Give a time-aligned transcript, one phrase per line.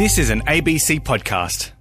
[0.00, 1.72] This is an ABC podcast.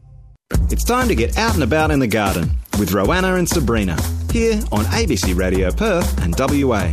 [0.70, 3.96] It's time to get out and about in the garden with Roanna and Sabrina
[4.30, 6.92] here on ABC Radio Perth and WA.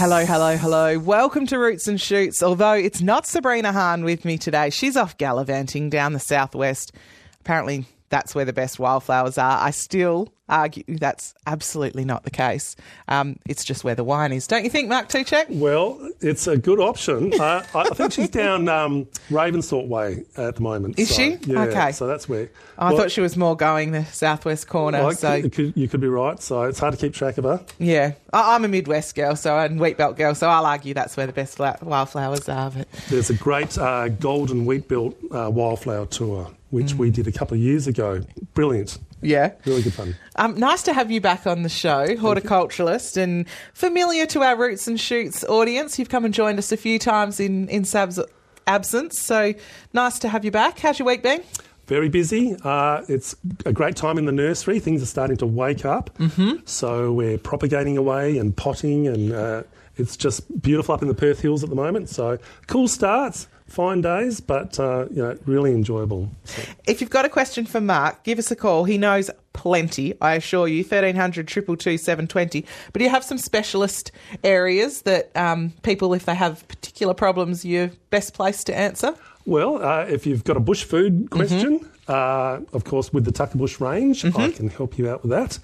[0.00, 0.98] Hello, hello, hello.
[0.98, 2.42] Welcome to Roots and Shoots.
[2.42, 6.90] Although it's not Sabrina Hahn with me today, she's off gallivanting down the southwest.
[7.38, 9.58] Apparently, that's where the best wildflowers are.
[9.60, 12.74] I still argue that's absolutely not the case.
[13.06, 15.44] Um, it's just where the wine is, don't you think, Mark Tucek?
[15.50, 17.32] Well, it's a good option.
[17.38, 20.98] Uh, I think she's down um, Ravensthorpe Way at the moment.
[20.98, 21.38] Is so, she?
[21.46, 21.92] Yeah, Okay.
[21.92, 22.50] So that's where.
[22.78, 24.98] I well, thought she was more going the southwest corner.
[25.02, 26.40] well, so you, could, you could be right.
[26.42, 27.60] So it's hard to keep track of her.
[27.78, 31.16] yeah, I- I'm a Midwest girl, so and wheat belt girl, so I'll argue that's
[31.16, 32.70] where the best wildflowers are.
[32.70, 37.32] But There's a great uh, golden wheat belt uh, wildflower tour, which we did a
[37.32, 38.20] couple of years ago.
[38.54, 38.98] Brilliant.
[39.22, 39.52] yeah.
[39.64, 40.14] Really good fun.
[40.36, 44.86] Um, nice to have you back on the show, horticulturalist and familiar to our Roots
[44.86, 45.98] and Shoots audience.
[45.98, 48.20] You've come and joined us a few times in, in Sab's
[48.66, 49.54] absence, so
[49.92, 50.78] nice to have you back.
[50.78, 51.42] How's your week been?
[51.86, 52.54] Very busy.
[52.62, 54.78] Uh, it's a great time in the nursery.
[54.78, 56.10] Things are starting to wake up.
[56.18, 56.56] Mm-hmm.
[56.66, 59.62] So we're propagating away and potting, and uh,
[59.96, 62.10] it's just beautiful up in the Perth Hills at the moment.
[62.10, 66.30] So cool starts, fine days, but uh, you know, really enjoyable.
[66.44, 68.84] So, If you've got a question for Mark, give us a call.
[68.84, 70.82] He knows plenty, I assure you.
[70.82, 72.64] 1300 222 720.
[72.92, 74.10] But you have some specialist
[74.44, 79.14] areas that um, people, if they have particular problems, you're best placed to answer.
[79.46, 83.58] well, uh, if you've got a bush food question, uh, of course, with the Tucker
[83.58, 85.58] Bush range, I can help you out with that.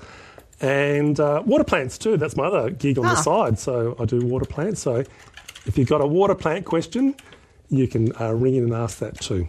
[0.60, 2.16] And uh, water plants too.
[2.16, 3.14] That's my other gig on Ah.
[3.14, 3.58] the side.
[3.58, 4.80] So I do water plants.
[4.82, 5.04] So
[5.66, 7.14] if you've got a water plant question,
[7.68, 9.48] you can uh, ring in and ask that too.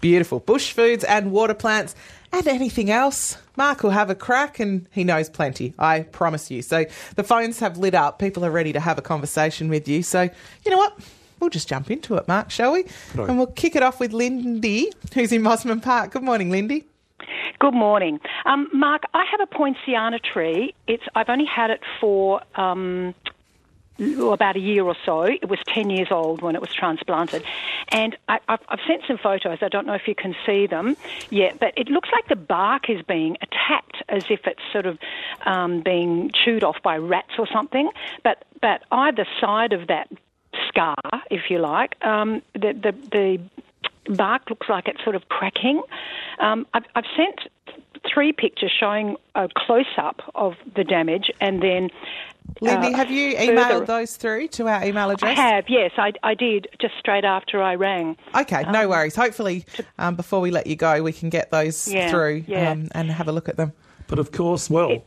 [0.00, 0.40] Beautiful.
[0.40, 1.94] Bush foods and water plants
[2.32, 3.38] and anything else.
[3.56, 6.62] Mark will have a crack and he knows plenty, I promise you.
[6.62, 6.84] So
[7.16, 8.18] the phones have lit up.
[8.18, 10.02] People are ready to have a conversation with you.
[10.02, 10.22] So,
[10.64, 10.98] you know what?
[11.40, 12.84] We'll just jump into it, Mark, shall we?
[13.14, 13.28] Right.
[13.28, 16.12] And we'll kick it off with Lindy, who's in Mosman Park.
[16.12, 16.86] Good morning, Lindy.
[17.58, 19.02] Good morning, um, Mark.
[19.14, 20.74] I have a poinciana tree.
[20.86, 23.14] It's I've only had it for um,
[23.98, 25.22] about a year or so.
[25.22, 27.44] It was ten years old when it was transplanted,
[27.88, 29.58] and I, I've, I've sent some photos.
[29.62, 30.96] I don't know if you can see them
[31.30, 34.98] yet, but it looks like the bark is being attacked as if it's sort of
[35.46, 37.90] um, being chewed off by rats or something.
[38.22, 40.08] But but either side of that
[40.68, 40.96] scar,
[41.30, 43.40] if you like, um, the the, the
[44.16, 45.82] bark looks like it's sort of cracking.
[46.40, 47.40] Um, I've, I've sent
[48.12, 51.90] three pictures showing a close up of the damage and then.
[52.60, 55.36] Lindy, uh, have you emailed further- those through to our email I address?
[55.38, 58.16] have, yes, I, I did just straight after I rang.
[58.36, 59.16] Okay, no worries.
[59.16, 59.64] Hopefully,
[59.98, 62.70] um, before we let you go, we can get those Yeah, through yeah.
[62.72, 63.72] Um, and have a look at them.
[64.08, 65.02] But of course, well,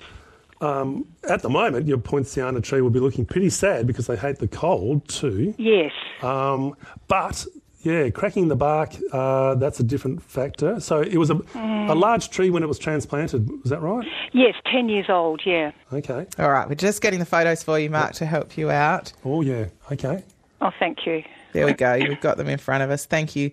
[0.62, 4.40] um, at the moment, your poinciana tree will be looking pretty sad because they hate
[4.40, 5.54] the cold too.
[5.60, 5.92] Yes.
[6.24, 6.76] Um,
[7.08, 7.46] but
[7.88, 10.80] yeah, cracking the bark, uh, that's a different factor.
[10.82, 14.06] So it was a, a large tree when it was transplanted, was that right?
[14.34, 15.72] Yes, 10 years old, yeah.
[15.94, 16.26] Okay.
[16.38, 19.14] All right, we're just getting the photos for you, Mark, to help you out.
[19.24, 19.68] Oh, yeah.
[19.92, 20.24] Okay.
[20.60, 21.24] Oh, thank you.
[21.58, 21.98] There we go.
[21.98, 23.06] We've got them in front of us.
[23.06, 23.50] Thank you,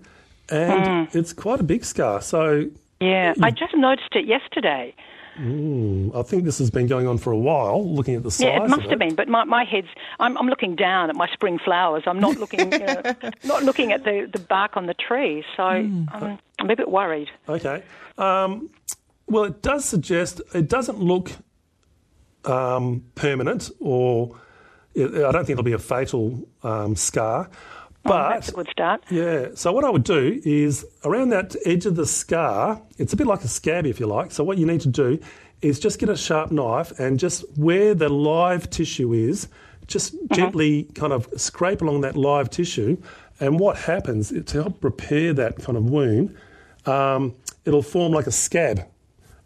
[0.49, 2.23] and it's quite a big scar.
[2.23, 4.95] So Yeah, I just noticed it yesterday.
[5.39, 8.65] I think this has been going on for a while, looking at the size Yeah,
[8.65, 9.89] it must have been, but my, my head's.
[10.19, 12.05] I'm, I'm looking down at my spring flowers.
[12.07, 13.03] I'm not looking, you know,
[13.45, 15.45] not looking at the, the bark on the tree.
[15.57, 17.29] So um, I'm a bit worried.
[17.49, 17.83] Okay.
[18.17, 18.71] Um,
[19.27, 21.33] well, it does suggest it doesn't look
[22.45, 24.39] um, permanent, or
[24.97, 26.97] I don't think it'll be a fatal um,
[28.07, 29.03] Oh, But that's a good start.
[29.11, 33.17] yeah, so what I would do is around that edge of the scar, it's a
[33.17, 34.31] bit like a scab, if you like.
[34.33, 35.19] So what you need to do
[35.63, 39.49] is just get a sharp knife and just where the live tissue is,
[39.87, 42.97] just gently kind of scrape along that live tissue.
[43.41, 46.37] And what happens to help repair that kind of wound,
[46.87, 48.83] um, it'll form like a scab.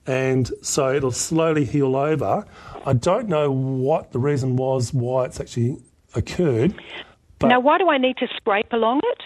[0.06, 2.44] And so it'll slowly heal over.
[2.84, 5.76] I don't know what the reason was why it's actually
[6.14, 6.74] occurred.
[7.40, 9.22] But now, why do I need to scrape along it?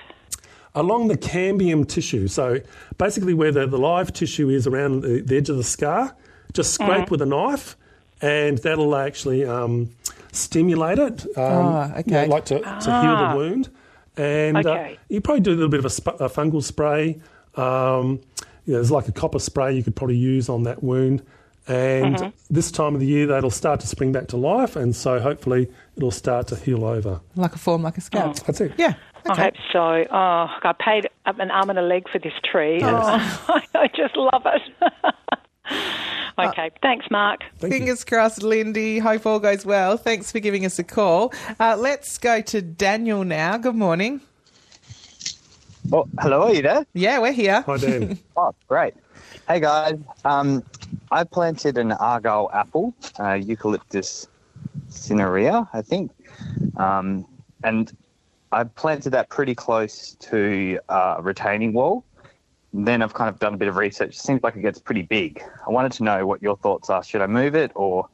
[0.77, 2.27] along the cambium tissue.
[2.27, 2.61] So
[2.99, 6.17] basically, where the, the live tissue is around the, the edge of the scar,
[6.53, 7.77] just scrape with a knife,
[8.21, 9.91] and that'll actually um,
[10.33, 11.25] stimulate it.
[11.39, 12.27] Um, Oh, you know, okay.
[12.27, 13.69] like to, to heal the wound.
[14.17, 14.95] And Okay.
[14.95, 17.21] uh, you probably do a little bit of a, sp- a fungal spray.
[17.57, 18.21] Um,
[18.67, 21.23] you know, there's like a copper spray you could probably use on that wound.
[21.69, 25.19] And this time of the year, that'll start to spring back to life, and so
[25.21, 27.21] hopefully it'll start to heal over.
[27.37, 28.35] Like a form, like a scab.
[28.37, 28.73] That's it.
[28.77, 28.95] Yeah.
[29.27, 29.43] I Okay.
[29.45, 30.05] hope so.
[30.11, 32.81] Oh, I paid an arm and a leg for this tree.
[32.83, 34.93] Oh, I just love it.
[36.39, 37.41] okay, thanks, Mark.
[37.59, 37.79] Thank you.
[37.81, 38.99] Fingers crossed, Lindy.
[38.99, 39.97] Hope all goes well.
[39.97, 41.33] Thanks for giving us a call.
[41.59, 43.57] Uh, let's go to Daniel now.
[43.57, 44.21] Good morning.
[45.93, 46.87] Oh, hello, are you there?
[46.95, 47.63] Yeah, we're here.
[47.63, 48.19] Hi, Dan.
[48.37, 48.95] Oh, great.
[49.49, 49.99] Hey, guys.
[50.25, 50.63] Um,
[51.11, 54.27] I planted an Argyle apple, uh, Eucalyptus
[54.95, 56.11] cinerea, I think.
[56.77, 57.27] Um,
[57.63, 57.97] and
[58.53, 62.05] I planted that pretty close to a retaining wall.
[62.73, 64.11] Then I've kind of done a bit of research.
[64.11, 65.43] It seems like it gets pretty big.
[65.67, 67.03] I wanted to know what your thoughts are.
[67.05, 68.09] Should I move it or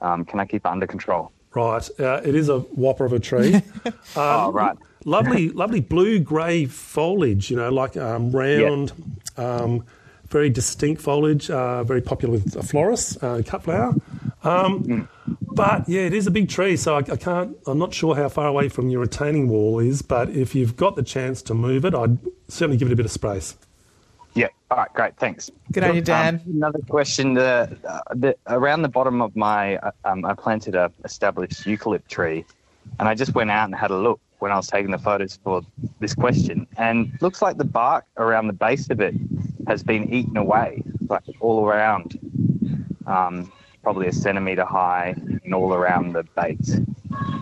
[0.00, 1.32] um, can I keep it under control?
[1.54, 3.62] Right, uh, it is a whopper of a tree.
[3.84, 4.76] Um, oh, right.
[5.04, 7.48] lovely, lovely blue grey foliage.
[7.48, 8.92] You know, like um, round,
[9.36, 9.84] um,
[10.28, 11.48] very distinct foliage.
[11.48, 13.94] Uh, very popular with florists, uh, cut flower.
[14.42, 15.08] Um,
[15.42, 17.56] but yeah, it is a big tree, so I, I can't.
[17.66, 20.02] I'm not sure how far away from your retaining wall is.
[20.02, 23.06] But if you've got the chance to move it, I'd certainly give it a bit
[23.06, 23.56] of space.
[24.34, 24.48] Yeah.
[24.70, 24.92] All right.
[24.94, 25.16] Great.
[25.16, 25.50] Thanks.
[25.72, 26.36] Good on you, Dan.
[26.36, 30.74] Um, another question: the, uh, the around the bottom of my, uh, um, I planted
[30.74, 32.44] a established eucalypt tree,
[32.98, 35.38] and I just went out and had a look when I was taking the photos
[35.42, 35.62] for
[35.98, 39.14] this question, and looks like the bark around the base of it
[39.66, 42.18] has been eaten away, like all around,
[43.06, 46.78] um, probably a centimetre high, and all around the base.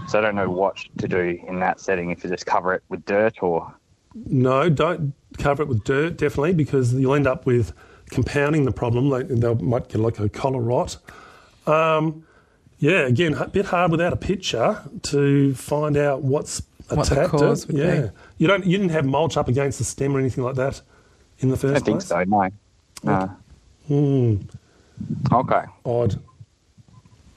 [0.08, 2.11] So I don't know what to do in that setting.
[2.11, 3.73] If you just cover it with dirt or
[4.14, 7.73] No, don't cover it with dirt, definitely, because you'll end up with
[8.11, 9.11] compounding the problem.
[9.11, 10.96] Like they might get like a collar rot.
[11.67, 12.25] Um,
[12.79, 17.31] yeah, again, a bit hard without a picture to find out what's What the attacked
[17.31, 17.67] cause it.
[17.69, 17.82] would be.
[17.82, 18.64] yeah, you don't.
[18.64, 20.81] You didn't have mulch up against the stem or anything like that
[21.40, 22.06] in the first don't think place.
[22.06, 22.25] so.
[22.25, 22.49] No.
[23.02, 23.37] No.
[23.88, 24.37] Hmm,
[25.33, 25.62] Okay.
[25.85, 26.19] odd.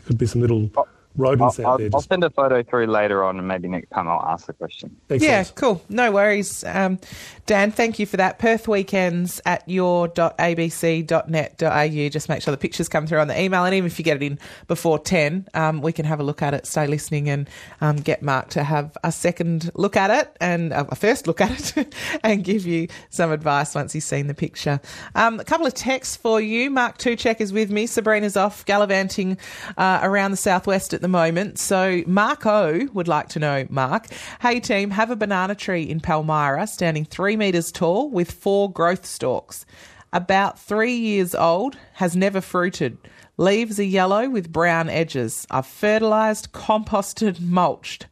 [0.06, 1.86] Could be some little I'll, rodents I'll, there.
[1.86, 4.54] I'll Just send a photo through later on, and maybe next time I'll ask the
[4.54, 4.96] question.
[5.10, 5.56] Yeah, excellent.
[5.56, 5.84] cool.
[5.90, 6.64] No worries.
[6.64, 7.00] Um,
[7.46, 8.40] Dan, thank you for that.
[8.40, 12.10] Perth weekends at your.abc.net.au.
[12.10, 13.66] Just make sure the pictures come through on the email.
[13.66, 16.42] And even if you get it in before 10, um, we can have a look
[16.42, 17.50] at it, stay listening, and
[17.82, 21.42] um, get Mark to have a second look at it and uh, a first look
[21.42, 21.94] at it
[22.24, 24.80] and give you some advice once he's seen the picture.
[25.16, 26.70] Um, a couple of texts for you.
[26.70, 27.86] Mark Tucek is with me.
[27.86, 29.38] Sabrina's off gallivanting
[29.78, 31.58] uh, around the southwest at the moment.
[31.58, 34.06] So Mark O would like to know, Mark,
[34.40, 39.04] hey team, have a banana tree in Palmyra standing three metres tall with four growth
[39.04, 39.66] stalks.
[40.14, 43.00] About three years old, has never fruited.
[43.38, 45.48] Leaves are yellow with brown edges.
[45.50, 48.06] I've fertilised, composted, mulched.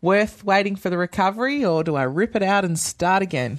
[0.00, 3.58] Worth waiting for the recovery, or do I rip it out and start again?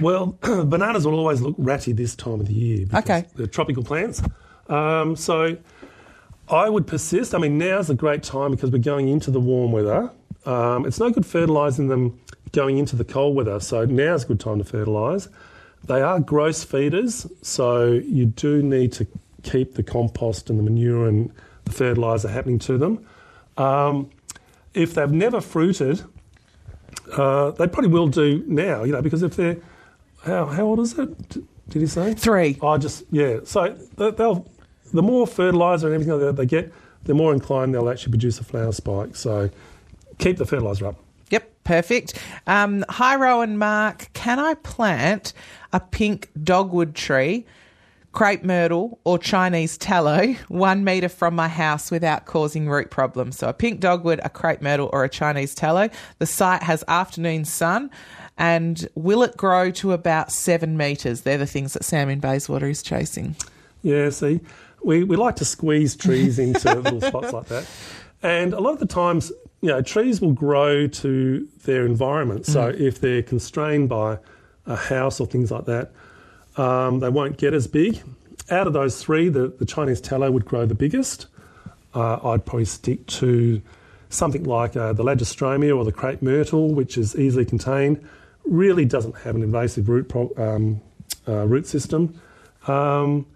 [0.00, 2.86] Well, bananas will always look ratty this time of the year.
[2.94, 3.26] Okay.
[3.34, 4.22] They're tropical plants.
[4.68, 5.56] Um, so
[6.48, 7.34] I would persist.
[7.34, 10.10] I mean, now's a great time because we're going into the warm weather.
[10.44, 12.20] Um, it's no good fertilising them
[12.52, 13.60] going into the cold weather.
[13.60, 15.28] So now's a good time to fertilise.
[15.84, 19.06] They are gross feeders, so you do need to
[19.42, 21.32] keep the compost and the manure and
[21.64, 23.04] the fertiliser happening to them.
[23.56, 24.10] Um,
[24.74, 26.02] if they've never fruited,
[27.12, 29.56] uh, they probably will do now, you know, because if they're
[30.24, 31.30] how how old is it?
[31.68, 32.58] Did he say Three.
[32.62, 33.40] I just yeah.
[33.44, 34.46] So they'll
[34.92, 36.72] the more fertilizer and everything like that they get,
[37.04, 39.16] the more inclined they'll actually produce a flower spike.
[39.16, 39.50] So
[40.18, 40.96] keep the fertilizer up.
[41.30, 42.18] Yep, perfect.
[42.46, 44.10] Um, hi, Rowan Mark.
[44.12, 45.32] Can I plant
[45.72, 47.46] a pink dogwood tree,
[48.12, 53.38] crepe myrtle, or Chinese tallow one metre from my house without causing root problems?
[53.38, 55.88] So, a pink dogwood, a crepe myrtle, or a Chinese tallow.
[56.18, 57.90] The site has afternoon sun.
[58.38, 61.20] And will it grow to about seven metres?
[61.20, 63.36] They're the things that Sam in Bayswater is chasing.
[63.82, 64.40] Yeah, see,
[64.84, 67.66] we, we like to squeeze trees into little spots like that.
[68.22, 72.46] And a lot of the times, you know, trees will grow to their environment.
[72.46, 74.18] So if they're constrained by
[74.66, 75.90] a house or things like that,
[76.56, 78.00] um, they won't get as big.
[78.50, 81.26] Out of those three, the, the Chinese tallow would grow the biggest.
[81.94, 83.62] Uh, I'd probably stick to
[84.08, 88.06] something like uh, the Lagerstroemia or the crepe myrtle, which is easily contained,
[88.44, 90.80] really doesn't have an invasive root pro- um,
[91.26, 92.20] uh, root system.
[92.66, 93.26] Um,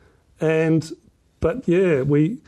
[0.40, 0.92] and
[1.40, 2.38] but yeah, we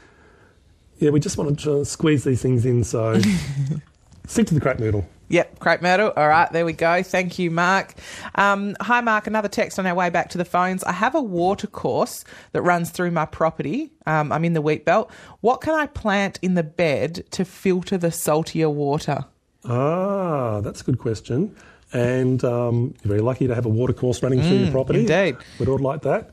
[0.99, 2.85] yeah we just want to squeeze these things in.
[2.85, 3.21] So
[4.27, 5.09] stick to the crepe myrtle.
[5.31, 6.13] Yep, crepe myrtle.
[6.17, 7.03] All right, there we go.
[7.03, 7.93] Thank you, Mark.
[8.37, 9.27] Um, hi, Mark.
[9.27, 10.83] Another text on our way back to the phones.
[10.85, 13.93] I have a water course that runs through my property.
[14.07, 15.11] Um, I'm in the wheat belt.
[15.43, 19.27] What can I plant in the bed to filter the saltier water?
[19.67, 21.55] Ah, that's a good question.
[21.93, 25.01] And um, you're very lucky to have a water course running through your property.
[25.01, 25.37] indeed.
[25.59, 26.31] We'd all like that.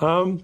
[0.00, 0.42] Um,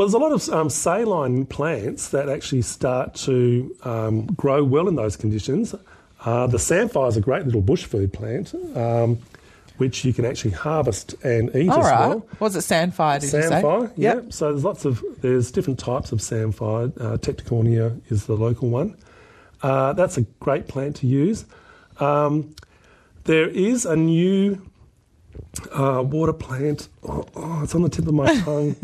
[0.00, 4.88] Well, there's a lot of um, saline plants that actually start to um, grow well
[4.88, 5.74] in those conditions.
[6.24, 9.18] Uh, the samphire is a great little bush food plant, um,
[9.76, 12.08] which you can actually harvest and eat All as right.
[12.08, 12.26] well.
[12.38, 13.20] Was it sandfire?
[13.20, 13.48] Did you say?
[13.50, 14.14] Samphire, yeah.
[14.14, 14.32] Yep.
[14.32, 16.84] So there's lots of there's different types of samphire.
[16.98, 18.96] Uh, Tecticornia is the local one.
[19.62, 21.44] Uh, that's a great plant to use.
[21.98, 22.54] Um,
[23.24, 24.66] there is a new
[25.72, 26.88] uh, water plant.
[27.06, 28.76] Oh, oh, it's on the tip of my tongue.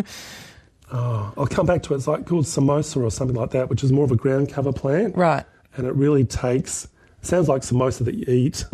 [0.92, 1.96] Oh, I'll come back to it.
[1.96, 4.72] It's like called samosa or something like that, which is more of a ground cover
[4.72, 5.16] plant.
[5.16, 5.44] Right.
[5.76, 6.88] And it really takes.
[7.22, 8.64] Sounds like samosa that you eat.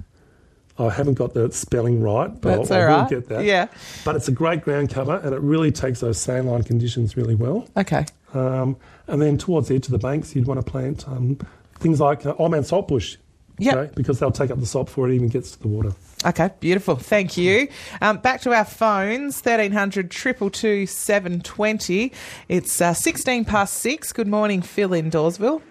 [0.78, 3.11] I haven't got the spelling right, but That's I'll, I will right.
[3.11, 3.45] get that.
[3.45, 3.69] Yeah.
[4.04, 7.69] But it's a great ground cover, and it really takes those saline conditions really well.
[7.76, 8.07] Okay.
[8.35, 8.76] Um,
[9.07, 11.38] and then towards the edge of the banks, you'd want to plant um,
[11.78, 13.16] things like uh, old man saltbush.
[13.59, 13.76] Yep.
[13.76, 15.92] okay, because they'll take up the salt before it even gets to the water.
[16.25, 16.95] Okay, beautiful.
[16.95, 17.69] Thank you.
[18.00, 22.12] Um, back to our phones, 1300 222 720.
[22.49, 24.12] It's uh, 16 past 6.
[24.12, 25.62] Good morning, Phil in Dawesville.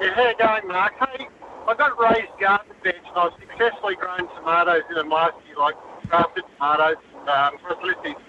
[0.00, 0.92] Yeah, how you going, Mark?
[0.98, 1.26] Hey,
[1.66, 5.74] I got raised garden beds and I've successfully grown tomatoes in them last year, like
[6.08, 8.20] grafted tomatoes um, for athletes.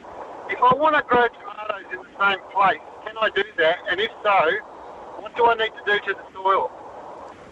[0.50, 3.78] If I want to grow tomatoes in the same place, can I do that?
[3.92, 4.52] And if so,
[5.20, 6.72] what do I need to do to the soil?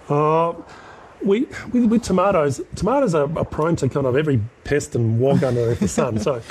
[0.10, 0.54] Uh,
[1.24, 5.44] we, with, with tomatoes, tomatoes are, are prone to kind of every pest and wog
[5.44, 6.20] under the sun.
[6.20, 6.42] So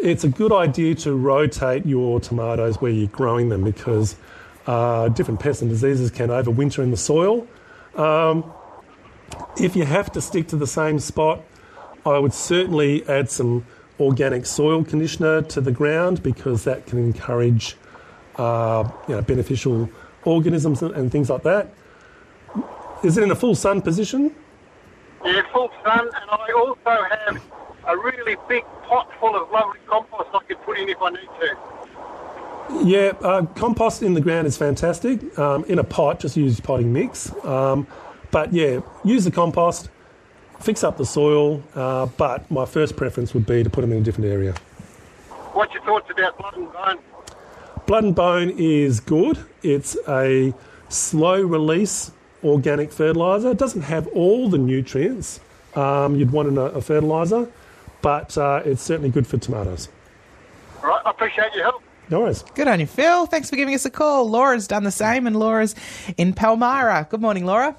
[0.00, 4.16] it's a good idea to rotate your tomatoes where you're growing them because
[4.66, 7.46] uh, different pests and diseases can overwinter in the soil.
[7.96, 8.52] Um,
[9.56, 11.42] if you have to stick to the same spot,
[12.06, 13.64] I would certainly add some
[13.98, 17.76] organic soil conditioner to the ground because that can encourage
[18.36, 19.88] uh, you know, beneficial
[20.24, 21.72] organisms and, and things like that.
[23.04, 24.34] Is it in a full sun position?
[25.24, 27.42] Yeah, full sun, and I also have
[27.86, 31.28] a really big pot full of lovely compost I could put in if I need
[31.40, 31.56] to.
[32.82, 35.38] Yeah, uh, compost in the ground is fantastic.
[35.38, 37.30] Um, in a pot, just use potting mix.
[37.44, 37.86] Um,
[38.30, 39.90] but yeah, use the compost,
[40.60, 41.62] fix up the soil.
[41.74, 44.54] Uh, but my first preference would be to put them in a different area.
[45.52, 46.98] What's your thoughts about blood and bone?
[47.86, 49.38] Blood and bone is good.
[49.62, 50.54] It's a
[50.88, 52.10] slow release
[52.44, 53.50] organic fertiliser.
[53.50, 55.40] It doesn't have all the nutrients
[55.74, 57.50] um, you'd want in a, a fertiliser,
[58.02, 59.88] but uh, it's certainly good for tomatoes.
[60.82, 61.82] All right, I appreciate your help.
[62.10, 62.42] No worries.
[62.54, 63.26] Good on you, Phil.
[63.26, 64.28] Thanks for giving us a call.
[64.28, 65.74] Laura's done the same, and Laura's
[66.18, 67.06] in Palmyra.
[67.08, 67.76] Good morning, Laura.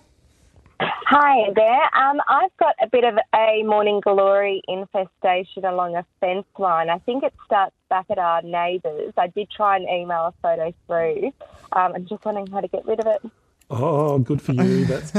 [0.79, 1.95] Hi there.
[1.95, 6.89] Um, I've got a bit of a morning glory infestation along a fence line.
[6.89, 9.13] I think it starts back at our neighbours.
[9.15, 11.31] I did try and email a photo through.
[11.72, 13.31] Um, I'm just wondering how to get rid of it.
[13.69, 14.86] Oh, good for you.
[14.86, 15.13] That's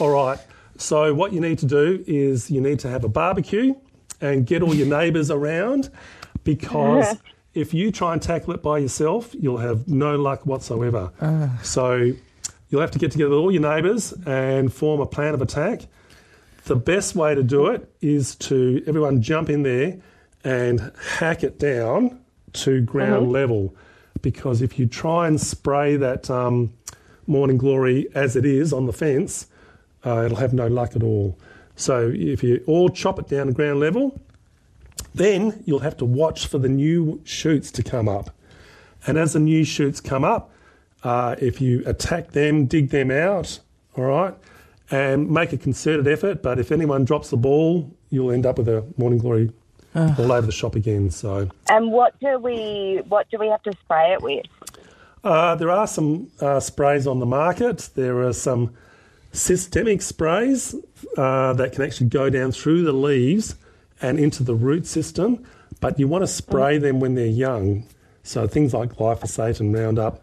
[0.00, 0.38] all right.
[0.76, 3.74] So what you need to do is you need to have a barbecue
[4.20, 5.90] and get all your neighbours around
[6.42, 7.16] because
[7.54, 11.12] if you try and tackle it by yourself, you'll have no luck whatsoever.
[11.62, 12.12] So
[12.68, 15.82] you'll have to get together with all your neighbours and form a plan of attack.
[16.64, 19.98] The best way to do it is to everyone jump in there
[20.42, 22.20] and hack it down
[22.54, 23.76] to ground level.
[24.22, 26.72] Because if you try and spray that um,
[27.26, 29.46] morning glory as it is on the fence,
[30.04, 31.38] uh, it'll have no luck at all.
[31.76, 34.20] So if you all chop it down to ground level,
[35.14, 38.30] then you'll have to watch for the new shoots to come up.
[39.06, 40.50] And as the new shoots come up,
[41.02, 43.60] uh, if you attack them, dig them out,
[43.96, 44.34] all right,
[44.90, 46.42] and make a concerted effort.
[46.42, 49.52] But if anyone drops the ball, you'll end up with a morning glory
[49.94, 51.10] all over the shop again.
[51.10, 54.46] So And what do we what do we have to spray it with?
[55.24, 57.90] Uh, there are some uh, sprays on the market.
[57.94, 58.74] There are some
[59.32, 60.74] systemic sprays
[61.16, 63.56] uh, that can actually go down through the leaves
[64.00, 65.44] and into the root system,
[65.80, 67.86] but you want to spray them when they're young.
[68.22, 70.22] So things like glyphosate and Roundup,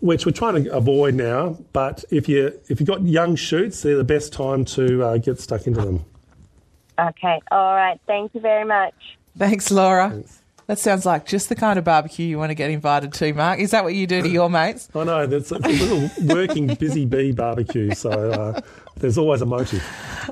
[0.00, 1.58] which we're trying to avoid now.
[1.72, 5.40] But if you if you've got young shoots, they're the best time to uh, get
[5.40, 6.04] stuck into them.
[6.98, 7.40] Okay.
[7.50, 8.00] All right.
[8.06, 8.94] Thank you very much.
[9.36, 10.22] Thanks, Laura.
[10.68, 13.58] That sounds like just the kind of barbecue you want to get invited to, Mark.
[13.58, 14.86] Is that what you do to your mates?
[14.94, 18.60] I know that's it's a little working busy bee barbecue, so uh,
[18.96, 19.82] there's always a motive.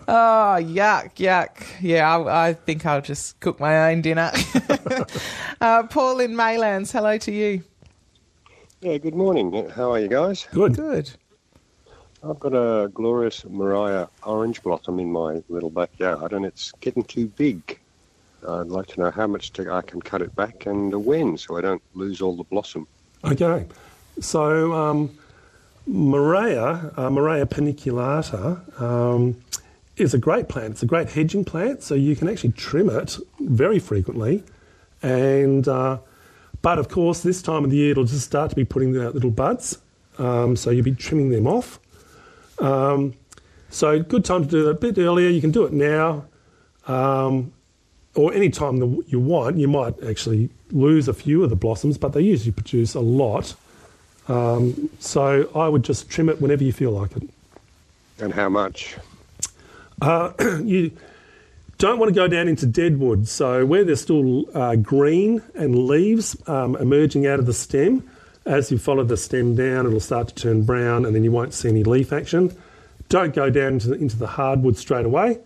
[0.06, 1.64] Oh, yuck, yuck.
[1.80, 4.30] Yeah, I, I think I'll just cook my own dinner.
[5.62, 7.62] uh, Paul in Maylands, hello to you.
[8.82, 9.70] Yeah, good morning.
[9.70, 10.46] How are you guys?
[10.52, 10.76] Good.
[10.76, 11.12] Good.
[12.22, 17.28] I've got a glorious Murraya orange blossom in my little backyard and it's getting too
[17.28, 17.78] big.
[18.48, 21.56] I'd like to know how much to, I can cut it back and when so
[21.56, 22.86] I don't lose all the blossom.
[23.24, 23.66] Okay.
[24.20, 25.10] So, um,
[25.88, 29.40] Murraya, uh, Murraya paniculata, um,
[29.96, 30.72] is a great plant.
[30.72, 34.42] It's a great hedging plant, so you can actually trim it very frequently.
[35.02, 35.98] And uh,
[36.62, 39.14] But of course, this time of the year, it'll just start to be putting out
[39.14, 39.78] little buds.
[40.18, 41.78] Um, so you'll be trimming them off.
[42.58, 43.14] Um,
[43.70, 45.28] so good time to do that a bit earlier.
[45.28, 46.24] You can do it now,
[46.86, 47.52] um,
[48.16, 49.56] or any time that you want.
[49.56, 53.54] You might actually lose a few of the blossoms, but they usually produce a lot.
[54.28, 57.28] Um, so I would just trim it whenever you feel like it.
[58.18, 58.96] And how much?
[60.00, 60.32] Uh,
[60.64, 60.90] you
[61.78, 63.28] don't want to go down into dead wood.
[63.28, 68.08] So where there's still uh, green and leaves um, emerging out of the stem,
[68.46, 71.52] as you follow the stem down, it'll start to turn brown, and then you won't
[71.52, 72.56] see any leaf action.
[73.08, 75.40] Don't go down into the, into the hardwood straight away,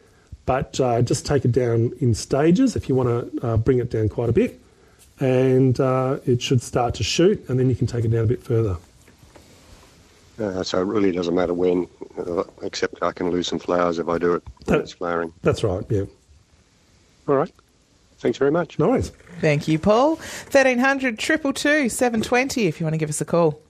[0.46, 3.90] but uh, just take it down in stages if you want to uh, bring it
[3.90, 4.58] down quite a bit,
[5.20, 8.28] and uh, it should start to shoot, and then you can take it down a
[8.28, 8.76] bit further.
[10.38, 11.86] Uh, so it really doesn't matter when,
[12.18, 15.32] uh, except I can lose some flowers if I do it when That- it's flowering.
[15.42, 15.84] That's right.
[15.90, 16.04] Yeah.
[17.28, 17.52] All right.
[18.18, 18.78] Thanks very much.
[18.78, 19.12] No worries.
[19.40, 20.16] Thank you, Paul.
[20.16, 23.60] 1300 222 720 if you want to give us a call.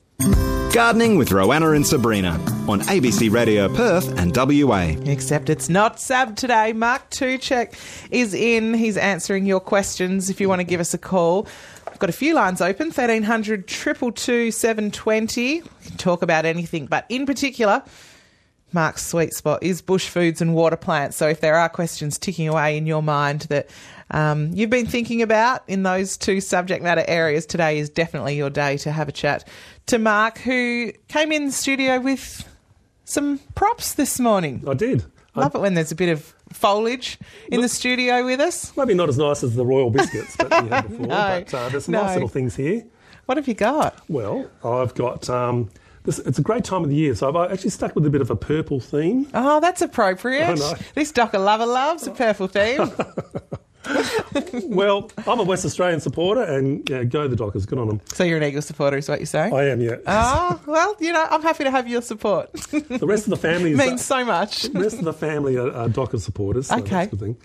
[0.73, 2.31] Gardening with Roanna and Sabrina
[2.69, 4.95] on ABC Radio Perth and WA.
[5.11, 6.73] Except it's not Sab today.
[6.73, 7.75] Mark Tucek
[8.13, 8.75] is in.
[8.75, 11.49] He's answering your questions if you want to give us a call.
[11.89, 15.63] I've got a few lines open 1300 222 720.
[15.63, 17.83] We can talk about anything, but in particular,
[18.73, 21.17] Mark's sweet spot is bush foods and water plants.
[21.17, 23.69] So if there are questions ticking away in your mind that
[24.13, 28.51] um, you've been thinking about in those two subject matter areas, today is definitely your
[28.51, 29.47] day to have a chat
[29.91, 32.49] to Mark, who came in the studio with
[33.05, 34.63] some props this morning.
[34.69, 35.05] I did.
[35.35, 37.19] I- Love it when there's a bit of foliage
[37.49, 38.73] in the studio with us.
[38.77, 41.69] Maybe not as nice as the royal biscuits that we had before, No, but uh,
[41.71, 42.03] there's some no.
[42.03, 42.85] nice little things here.
[43.27, 44.01] What have you got?
[44.09, 45.71] Well, I've got um,
[46.05, 46.21] this.
[46.21, 48.31] It's a great time of the year, so I've actually stuck with a bit of
[48.31, 49.29] a purple theme.
[49.35, 50.61] Oh, that's appropriate.
[50.61, 50.75] I.
[50.95, 52.91] This Docker lover loves a purple theme.
[54.65, 57.67] well, I'm a West Australian supporter, and yeah, go the Dockers.
[57.67, 58.01] Good on them.
[58.13, 59.55] so you're an Eagle supporter, is what you're saying?
[59.55, 59.97] I am, yeah.
[60.07, 62.53] Oh, well, you know, I'm happy to have your support.
[62.53, 64.63] the rest of the family is means so much.
[64.65, 66.69] the rest of the family are, are Dockers supporters.
[66.69, 67.07] So Okay.
[67.07, 67.37] good thing.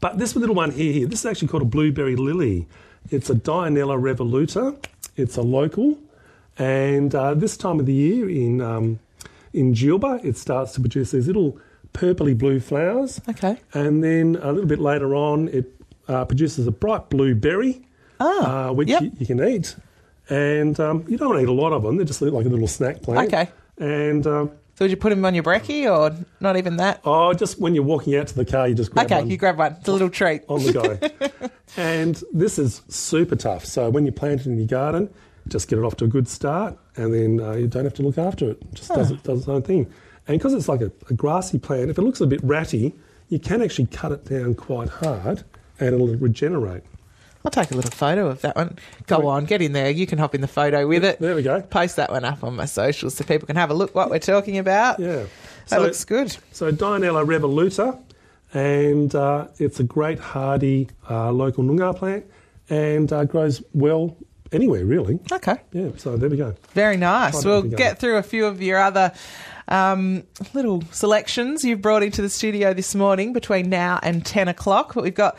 [0.00, 2.66] But this little one here, here, this is actually called a blueberry lily.
[3.10, 4.76] It's a Dianella revoluta.
[5.16, 5.98] It's a local,
[6.58, 8.98] and uh, this time of the year in um,
[9.52, 11.56] in Djilba, it starts to produce these little
[11.92, 13.20] purpley blue flowers.
[13.28, 13.56] Okay.
[13.72, 15.72] And then a little bit later on, it
[16.08, 17.82] uh, produces a bright blue berry,
[18.20, 19.02] Ah, uh, which yep.
[19.02, 19.76] you, you can eat.
[20.28, 22.46] And um, you don't want to eat a lot of them; they just look like
[22.46, 23.32] a little snack plant.
[23.32, 23.50] Okay.
[23.78, 27.00] And um, So would you put them on your brekkie or not even that?
[27.04, 29.12] oh, just when you're walking out to the car, you just grab one.
[29.12, 29.72] Okay, one you grab one.
[29.80, 30.42] It's a little treat.
[30.48, 31.48] on the go.
[31.76, 33.64] and this is super tough.
[33.64, 35.12] So when you plant it in your garden,
[35.48, 38.02] just get it off to a good start, and then uh, you don't have to
[38.02, 38.62] look after it.
[38.62, 39.92] It just does, it, does its own thing.
[40.26, 42.94] And because it's like a, a grassy plant, if it looks a bit ratty,
[43.28, 45.44] you can actually cut it down quite hard,
[45.80, 46.82] and it'll regenerate.
[47.44, 48.78] I'll take a little photo of that one.
[49.06, 49.90] Go on, get in there.
[49.90, 51.18] You can hop in the photo with it.
[51.18, 51.60] There we go.
[51.60, 54.18] Post that one up on my socials so people can have a look what we're
[54.18, 54.98] talking about.
[54.98, 55.26] Yeah.
[55.68, 56.34] That looks good.
[56.52, 58.00] So Dianella revoluta,
[58.54, 62.24] and uh, it's a great hardy uh, local noongar plant,
[62.70, 64.16] and uh, grows well
[64.52, 65.18] anywhere really.
[65.30, 65.56] Okay.
[65.72, 65.90] Yeah.
[65.96, 66.54] So there we go.
[66.72, 67.44] Very nice.
[67.44, 67.76] We'll if you go.
[67.76, 69.12] get through a few of your other
[69.68, 74.94] um, little selections you've brought into the studio this morning between now and 10 o'clock.
[74.94, 75.36] But we've got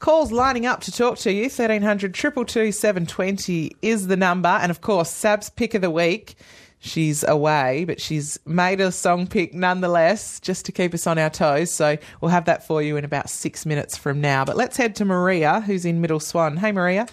[0.00, 1.42] calls lining up to talk to you.
[1.42, 4.48] 1300 222 720 is the number.
[4.48, 6.34] And of course, Sab's pick of the week.
[6.82, 11.28] She's away, but she's made a song pick nonetheless, just to keep us on our
[11.28, 11.70] toes.
[11.70, 14.46] So we'll have that for you in about six minutes from now.
[14.46, 16.56] But let's head to Maria, who's in Middle Swan.
[16.56, 17.06] Hey, Maria.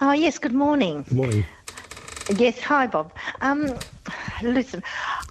[0.00, 1.04] Oh, yes, good morning.
[1.08, 1.46] Good morning.
[2.30, 3.12] Yes, hi, Bob.
[3.42, 3.74] Um,
[4.42, 4.82] listen,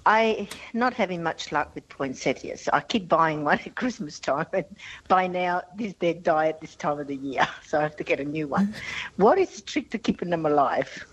[0.06, 2.68] I not having much luck with poinsettias.
[2.72, 4.64] I keep buying one at Christmas time, and
[5.08, 5.62] by now
[5.98, 8.46] they die at this time of the year, so I have to get a new
[8.46, 8.74] one.
[9.16, 11.04] What is the trick to keeping them alive?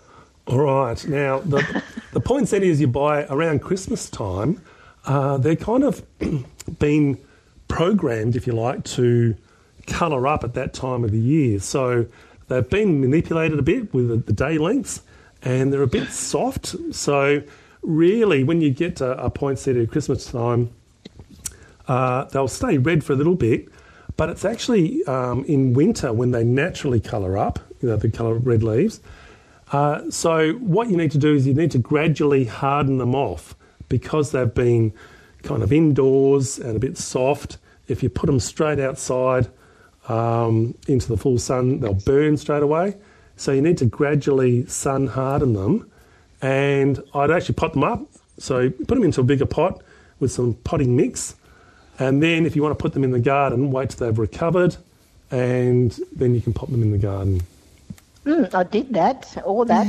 [0.46, 1.04] All right.
[1.06, 4.62] Now, the, the poinsettias you buy around Christmas time,
[5.04, 6.04] uh, they're kind of
[6.78, 7.18] been
[7.66, 9.36] programmed, if you like, to
[9.86, 11.58] colour up at that time of the year.
[11.58, 12.06] So
[12.46, 15.02] they've been manipulated a bit with the, the day lengths
[15.42, 16.76] and they're a bit soft.
[16.94, 17.42] So,
[17.82, 20.70] really, when you get to a poinsettia at Christmas time,
[21.88, 23.68] uh, they'll stay red for a little bit,
[24.16, 28.36] but it's actually um, in winter when they naturally colour up, you know, the colour
[28.36, 29.00] of red leaves.
[29.72, 33.56] Uh, so what you need to do is you need to gradually harden them off
[33.88, 34.92] because they've been
[35.42, 37.58] kind of indoors and a bit soft.
[37.88, 39.48] If you put them straight outside
[40.08, 42.96] um, into the full sun, they'll burn straight away.
[43.36, 45.90] So you need to gradually sun harden them.
[46.40, 48.02] And I'd actually pot them up.
[48.38, 49.82] So put them into a bigger pot
[50.20, 51.36] with some potting mix.
[51.98, 54.76] And then if you want to put them in the garden, wait till they've recovered
[55.30, 57.42] and then you can pop them in the garden.
[58.24, 59.86] Mm, I did that, all that.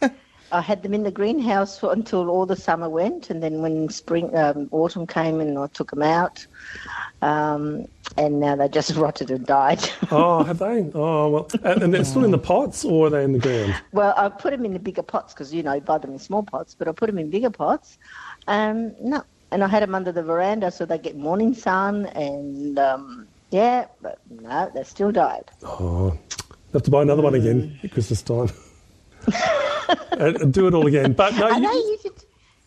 [0.52, 3.88] I had them in the greenhouse for, until all the summer went, and then when
[3.88, 6.46] spring, um, autumn came, and I took them out,
[7.22, 9.80] um, and now they just rotted and died.
[10.10, 10.90] Oh, have they?
[10.94, 11.50] Oh, well.
[11.64, 13.74] And, and they're still in the pots or are they in the ground?
[13.92, 16.18] well, I put them in the bigger pots because you know you buy them in
[16.18, 17.98] small pots, but I put them in bigger pots.
[18.46, 22.78] Um, no, and I had them under the veranda so they get morning sun, and
[22.78, 25.50] um, yeah, but no, they still died.
[25.62, 26.16] Oh,
[26.72, 28.48] have to buy another one again at Christmas time.
[30.12, 31.12] and, and do it all again.
[31.12, 31.98] But no, you,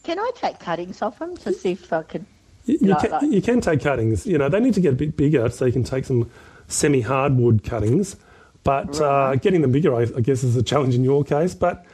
[0.04, 2.26] can I take cuttings off them to see if I could?
[2.66, 4.26] you, you like- can, like- you can take cuttings.
[4.26, 6.30] You know, they need to get a bit bigger so you can take some
[6.68, 8.16] semi hardwood cuttings.
[8.64, 11.56] But uh, getting them bigger, I, I guess, is a challenge in your case.
[11.56, 11.86] But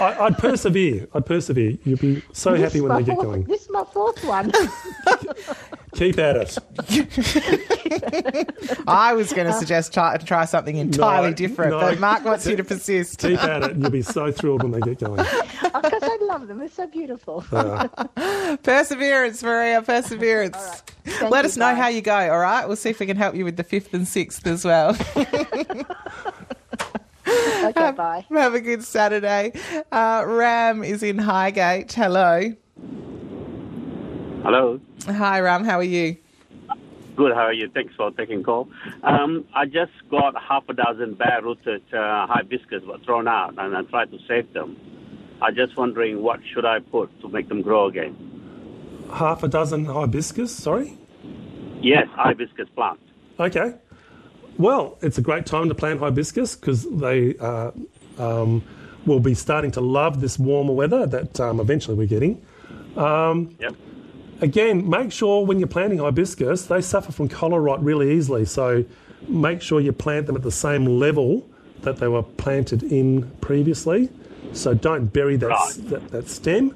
[0.00, 1.06] I, I'd persevere.
[1.14, 1.78] I'd persevere.
[1.84, 3.44] You'd be so This happy when they get fourth- going.
[3.44, 4.50] This is my fourth one.
[5.94, 6.56] Keep at it.
[8.86, 11.80] I was going to suggest try, try something entirely No, different, no.
[11.80, 13.18] but Mark wants you to persist.
[13.18, 13.76] Keep at it.
[13.76, 15.24] You'll be so thrilled when they get going.
[15.82, 16.58] Because I love them.
[16.58, 17.42] They're so beautiful.
[18.62, 20.56] Perseverance, Maria, perseverance.
[21.04, 21.74] Thank Let you, us know bye.
[21.74, 22.66] how you go, all right?
[22.66, 24.96] We'll see if we can help you with the fifth and sixth as well.
[27.26, 28.26] Okay, bye.
[28.30, 29.52] Have a good Saturday.
[29.92, 31.92] Uh, Ram is in Highgate.
[31.92, 32.52] Hello.
[34.42, 34.80] Hello.
[35.04, 35.64] Hi, Ram.
[35.64, 36.16] How are you?
[37.16, 37.32] Good.
[37.34, 37.68] How are you?
[37.68, 38.68] Thanks for taking call.
[39.02, 43.76] Um, I just got half a dozen bare rooted uh, hibiscus were thrown out, and
[43.76, 44.76] I tried to save them.
[45.42, 48.16] I'm just wondering what should I put to make them grow again?
[49.12, 50.96] Half a dozen hibiscus, sorry?
[51.82, 53.00] Yes, hibiscus plant.
[53.38, 53.74] Okay.
[54.56, 57.72] Well, it's a great time to plant hibiscus because they uh,
[58.18, 58.62] um,
[59.06, 62.40] will be starting to love this warmer weather that um, eventually we're getting.
[62.96, 63.74] Um, Yep.
[64.40, 68.44] Again, make sure when you're planting hibiscus, they suffer from collar rot really easily.
[68.44, 68.84] So
[69.28, 71.46] make sure you plant them at the same level
[71.82, 74.08] that they were planted in previously.
[74.52, 76.74] So don't bury that, that, that stem.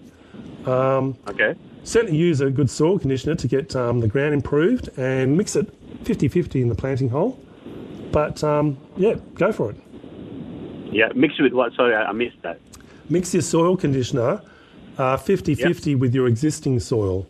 [0.67, 1.55] Um, Okay.
[1.85, 5.69] certainly use a good soil conditioner to get um, the ground improved and mix it
[6.05, 7.39] 50 50 in the planting hole.
[8.13, 9.77] But um, yeah, go for it.
[10.93, 11.09] Yeah.
[11.15, 11.73] mix it with what?
[11.75, 12.61] Sorry, I missed that.
[13.11, 14.41] Mix your soil conditioner
[14.97, 17.27] 50 50 with your existing soil.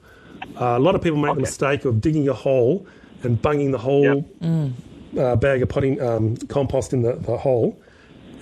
[0.61, 2.87] Uh, a lot of people make the mistake of digging a hole
[3.23, 4.25] and bunging the whole
[5.19, 7.79] uh, bag of potting um, compost in the, the hole.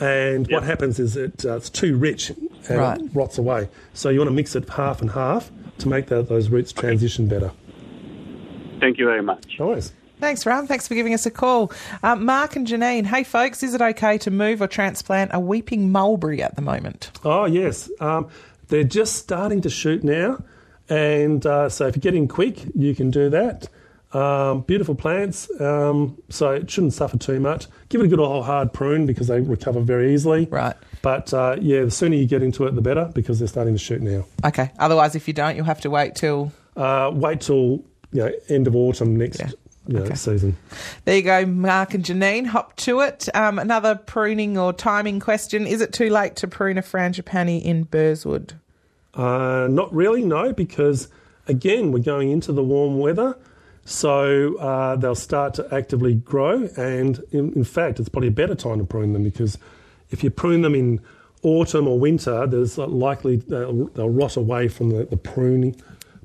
[0.01, 3.01] And what happens is it, uh, it's too rich and Right.
[3.01, 3.68] it rots away.
[3.94, 7.29] So you want to mix it half and half to make the, those roots transition
[7.29, 7.53] better.
[8.81, 9.57] Thank you very much.
[9.61, 9.92] Nice.
[10.18, 10.66] Thanks, Ram.
[10.66, 11.72] Thanks for giving us a call.
[12.03, 15.90] Um, Mark and Janine, hey, folks, is it okay to move or transplant a weeping
[15.90, 17.11] mulberry at the moment?
[17.25, 17.90] Oh, yes.
[18.01, 18.29] Um,
[18.68, 20.42] they're just starting to shoot now.
[20.92, 23.66] And uh, so if you get in quick, you can do that.
[24.12, 27.66] Um, beautiful plants, um, so it shouldn't suffer too much.
[27.88, 30.48] Give it a good old hard prune because they recover very easily.
[30.50, 30.76] Right.
[31.00, 33.78] But uh, yeah, the sooner you get into it, the better because they're starting to
[33.78, 34.26] shoot now.
[34.44, 34.70] Okay.
[34.78, 36.52] Otherwise, if you don't, you'll have to wait till.
[36.76, 39.40] Uh, wait till you know, end of autumn next
[39.87, 40.59] you know, season.
[41.07, 42.46] There you go, Mark and Janine.
[42.48, 43.35] Hop to it.
[43.35, 45.66] Um, another pruning or timing question.
[45.66, 48.52] Is it too late to prune a frangipani in Burswood?
[49.14, 51.09] Uh, not really, no, because
[51.46, 53.37] again, we're going into the warm weather.
[53.85, 58.55] So uh, they'll start to actively grow, and in, in fact, it's probably a better
[58.55, 59.59] time to prune them because
[60.11, 61.01] if you prune them in
[61.42, 65.75] autumn or winter, there's likely they'll, they'll rot away from the, the pruning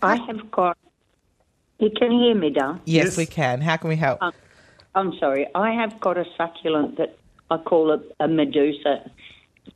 [0.02, 0.76] I have got.
[1.78, 2.78] You can hear me, Dar?
[2.84, 3.62] Yes, we can.
[3.62, 4.22] How can we help?
[4.22, 4.32] Um,
[4.94, 5.46] I'm sorry.
[5.54, 7.16] I have got a succulent that
[7.50, 9.10] I call it a Medusa.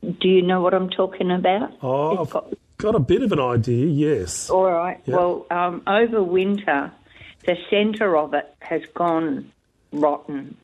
[0.03, 1.71] Do you know what I'm talking about?
[1.81, 2.29] Oh, I've
[2.77, 4.49] got, a bit of an idea, yes.
[4.49, 4.99] All right.
[5.05, 5.15] Yeah.
[5.15, 6.91] Well, um, over winter,
[7.45, 9.51] the centre of it has gone
[9.93, 10.57] rotten.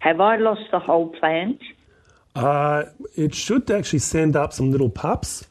[0.00, 1.60] Have I lost the whole plant?
[2.34, 5.46] Uh, it should actually send up some little pups.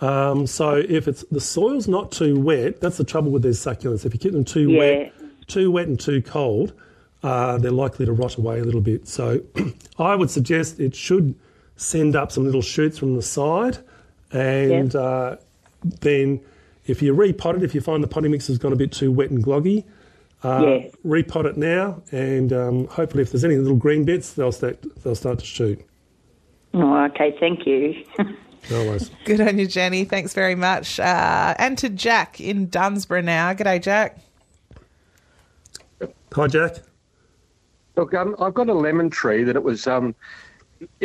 [0.00, 4.04] Um, so if it's the soil's not too wet, that's the trouble with these succulents.
[4.04, 4.78] If you keep them too Yeah.
[4.78, 5.14] wet,
[5.46, 6.72] too wet and too cold,
[7.22, 9.06] uh, they're likely to rot away a little bit.
[9.06, 9.40] So
[10.00, 11.36] I would suggest it should
[11.76, 13.78] send up some little shoots from the side,
[14.32, 15.36] and uh,
[16.00, 16.40] then
[16.86, 19.10] if you repot it, if you find the potting mix has gone a bit too
[19.12, 19.84] wet and gloggy,
[20.44, 20.88] Uh, Yeah.
[21.06, 25.14] Repot it now, and um, hopefully, if there's any little green bits, they'll start they'll
[25.14, 25.80] start to shoot.
[26.74, 28.04] Oh, okay, thank you.
[28.70, 29.10] No worries.
[29.24, 30.04] Good on you, Jenny.
[30.04, 31.00] Thanks very much.
[31.00, 33.52] Uh, and to Jack in Dunsborough now.
[33.54, 34.18] G'day, Jack.
[36.32, 36.76] Hi, Jack.
[37.96, 40.14] Look, um, I've got a lemon tree that it was um,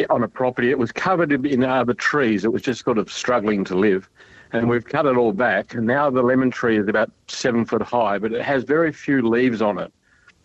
[0.10, 0.70] on a property.
[0.70, 2.46] It was covered in other trees.
[2.46, 4.10] It was just sort of struggling to live.
[4.54, 5.74] And we've cut it all back.
[5.74, 9.22] And now the lemon tree is about seven foot high, but it has very few
[9.28, 9.92] leaves on it.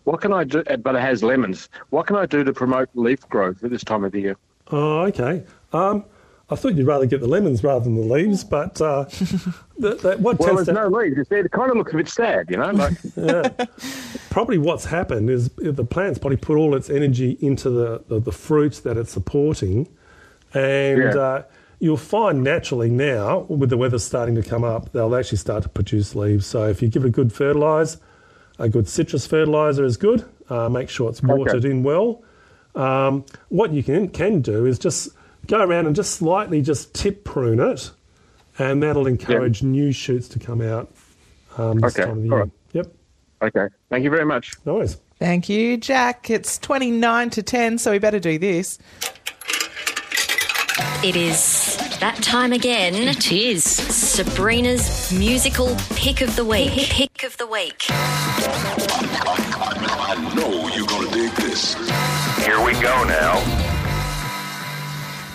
[0.03, 0.63] What can I do?
[0.63, 1.69] But it has lemons.
[1.89, 4.37] What can I do to promote leaf growth at this time of the year?
[4.71, 5.43] Oh, okay.
[5.71, 6.03] Um,
[6.53, 9.03] I thought you'd rather get the lemons rather than the leaves, but uh,
[9.77, 11.17] the, the, what Well, tends there's to no leaves.
[11.17, 12.71] It's- It kind of looks a bit sad, you know.
[12.83, 13.65] Like, yeah.
[14.29, 18.31] Probably what's happened is the plant's probably put all its energy into the, the, the
[18.31, 19.87] fruits that it's supporting.
[20.53, 21.15] And Yeah.
[21.17, 21.43] uh,
[21.79, 25.69] you'll find naturally now, with the weather starting to come up, they'll actually start to
[25.69, 26.45] produce leaves.
[26.45, 27.99] So if you give it a good fertilizer,
[28.59, 30.25] a good citrus fertiliser is good.
[30.49, 32.23] Uh, make sure it's watered in well.
[32.75, 35.09] Um, what you can, can do is just
[35.47, 37.91] go around and just slightly just tip prune it,
[38.59, 40.91] and that'll encourage new shoots to come out
[41.57, 42.39] um, this Okay, time of the year.
[42.39, 42.51] right.
[42.73, 42.87] Yep.
[43.43, 43.67] okay.
[43.89, 44.53] Thank you very much.
[44.65, 44.97] No worries.
[45.19, 46.29] Thank you, Jack.
[46.29, 48.77] It's 29 to 10, so we better do this.
[51.03, 52.95] It is that time again.
[52.95, 53.63] It is.
[53.63, 56.71] Sabrina's musical pick of the week.
[56.71, 57.85] Pick of the week.
[59.15, 61.75] I know you're gonna dig this.
[62.45, 63.39] Here we go now.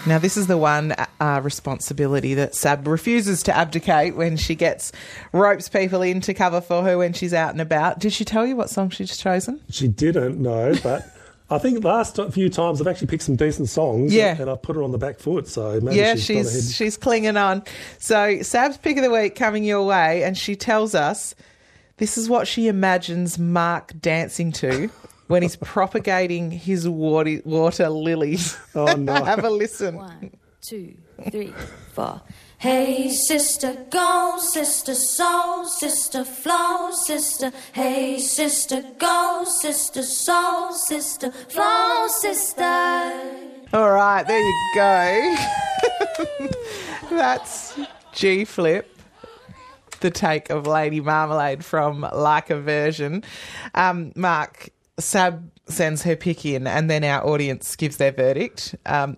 [0.08, 4.90] Now, this is the one uh, responsibility that Sab refuses to abdicate when she gets
[5.32, 7.98] ropes people in to cover for her when she's out and about.
[7.98, 9.60] Did she tell you what song she's chosen?
[9.68, 11.04] She didn't know, but
[11.50, 14.14] I think last few times I've actually picked some decent songs.
[14.14, 14.36] Yeah.
[14.40, 17.36] And I've put her on the back foot, so maybe yeah, she's, she's she's clinging
[17.36, 17.62] on.
[17.98, 21.34] So Sab's pick of the week coming your way, and she tells us
[21.98, 24.90] this is what she imagines Mark dancing to
[25.28, 28.56] when he's propagating his water, water lilies.
[28.74, 29.12] Oh no!
[29.24, 29.94] Have a listen.
[29.96, 30.94] One, two,
[31.30, 31.54] three,
[31.92, 32.20] four.
[32.60, 37.52] Hey, sister, go, sister, soul, sister, flow, sister.
[37.72, 43.12] Hey, sister, go, sister, soul, sister, flow, sister.
[43.72, 45.36] All right, there you go.
[47.10, 47.78] That's
[48.12, 48.92] G Flip,
[50.00, 53.22] the take of Lady Marmalade from Like a Version.
[53.74, 58.74] Um, Mark, Sab sends her pick in, and then our audience gives their verdict.
[58.86, 59.16] Um,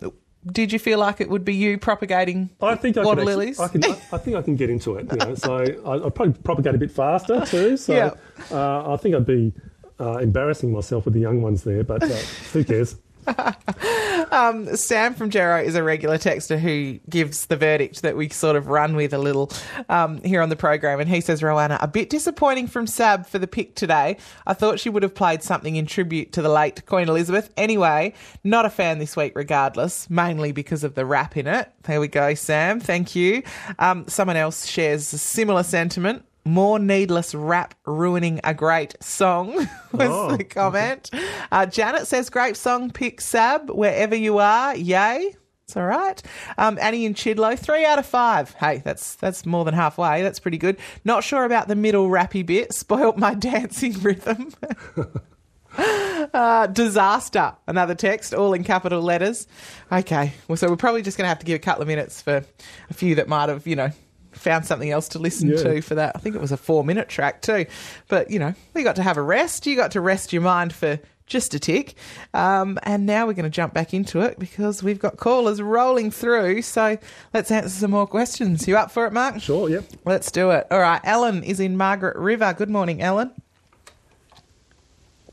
[0.51, 3.37] did you feel like it would be you propagating I think I water can actually-
[3.47, 3.61] lilies?
[3.61, 5.07] I, can, I, I think I can get into it.
[5.12, 7.77] You know, so I, I'd probably propagate a bit faster too.
[7.77, 8.11] So Yeah.
[8.51, 9.53] uh, I think I'd be
[10.01, 12.07] uh, embarrassing myself with the young ones there, but uh,
[12.55, 12.97] who cares?
[14.31, 18.57] Um, Sam from Jero is a regular texter who gives the verdict that we sort
[18.57, 19.51] of run with a little
[19.89, 21.01] um, here on the program.
[21.01, 24.17] And he says, Roanna, a bit disappointing from Sab for the pick today.
[24.47, 27.51] I thought she would have played something in tribute to the late Queen Elizabeth.
[27.57, 31.71] Anyway, not a fan this week, regardless, mainly because of the rap in it.
[31.85, 32.79] There we go, Sam.
[32.81, 33.43] Thank you.
[33.79, 36.25] Um, someone else shares a similar sentiment.
[36.44, 39.55] More needless rap ruining a great song
[39.92, 40.37] was Oh.
[40.37, 41.11] the comment.
[41.53, 44.74] Uh, Janet says, great song, pick Sab, wherever you are.
[44.76, 45.37] Yay.
[45.64, 46.20] It's all right.
[46.59, 48.55] Um, Annie and Chidlow, three out of five.
[48.55, 50.20] Hey, that's that's more than halfway.
[50.22, 50.76] That's pretty good.
[51.05, 52.72] Not sure about the middle rappy bit.
[52.74, 54.53] Spoilt my dancing rhythm.
[55.79, 57.55] uh, disaster.
[57.66, 59.46] Another text, all in capital letters.
[59.92, 60.33] Okay.
[60.48, 62.44] Well, so we're probably just going to have to give a couple of minutes for
[62.90, 63.90] a few that might have, you know,
[64.33, 65.57] found something else to listen Yeah.
[65.62, 66.12] to for that.
[66.14, 67.66] I think it was a four minute track too.
[68.09, 69.66] But, you know, we got to have a rest.
[69.66, 71.95] You got to rest your mind for just a tick.
[72.35, 76.11] Um, and now we're going to jump back into it because we've got callers rolling
[76.11, 76.62] through.
[76.62, 76.99] So
[77.33, 78.66] let's answer some more questions.
[78.66, 79.40] You up for it, Mark?
[79.40, 79.85] Sure, yep.
[80.05, 80.66] Let's do it.
[80.71, 81.01] All right.
[81.05, 82.53] Ellen is in Margaret River.
[82.53, 83.31] Good morning, Ellen.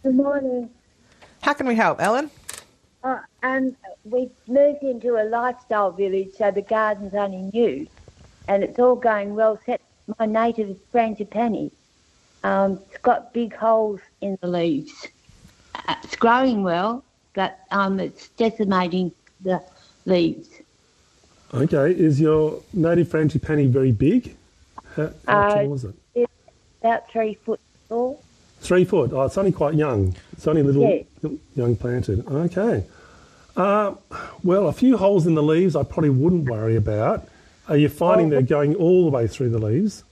[0.03, 0.69] Good morning.
[1.41, 2.29] How can we help, Ellen?
[3.03, 7.87] Uh, um, we've moved into a lifestyle village, so the garden's only new,
[8.47, 9.53] and it's all going well.
[9.55, 9.83] Except
[10.19, 11.71] my native frangipani,
[12.43, 15.07] um, it's got big holes in the leaves.
[15.87, 19.61] Uh, It's growing well, but um, it's decimating the
[20.05, 20.49] leaves.
[21.53, 24.35] Okay, is your native frangipani very big?
[24.95, 25.95] How, how Uh, tall is it?
[26.15, 26.31] It's
[26.81, 28.21] about three foot tall.
[28.59, 29.13] Three foot.
[29.13, 30.15] Oh, it's only quite young.
[30.33, 31.03] It's only a little, Yeah.
[31.21, 32.25] little young planted.
[32.27, 32.83] Okay.
[33.55, 33.93] Uh,
[34.43, 37.27] well, a few holes in the leaves I probably wouldn't worry about.
[37.69, 38.29] Are you finding Oh.
[38.31, 40.03] they're going all the way through the leaves?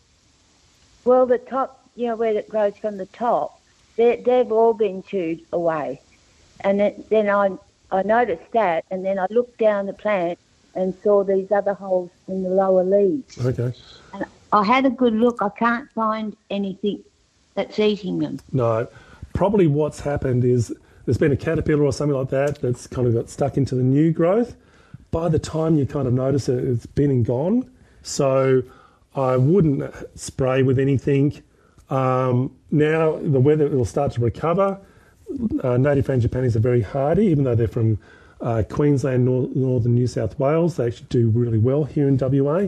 [1.04, 3.60] Well, the top, you know, where it grows from the top,
[3.96, 6.02] they, they've all been chewed away.
[6.62, 7.52] And then, then I,
[7.92, 10.40] I noticed that, and then I looked down the plant
[10.74, 13.38] and saw these other holes in the lower leaves.
[13.46, 13.74] Okay.
[14.14, 15.42] And I had a good look.
[15.42, 17.04] I can't find anything
[17.56, 18.40] that's eating them?
[18.52, 18.88] No,
[19.34, 20.74] probably what's happened is
[21.06, 23.84] there's been a caterpillar or something like that that's kind of got stuck into the
[23.84, 24.56] new growth.
[25.16, 27.72] By the time you kind of notice it, it's been and gone.
[28.02, 28.64] So
[29.16, 31.42] I wouldn't spray with anything.
[31.90, 34.78] Um, now the weather will start to recover.
[35.64, 37.98] Uh, native frangipanis are very hardy, even though they're from
[38.42, 40.76] uh, Queensland, nor- northern New South Wales.
[40.76, 42.68] They actually do really well here in WA,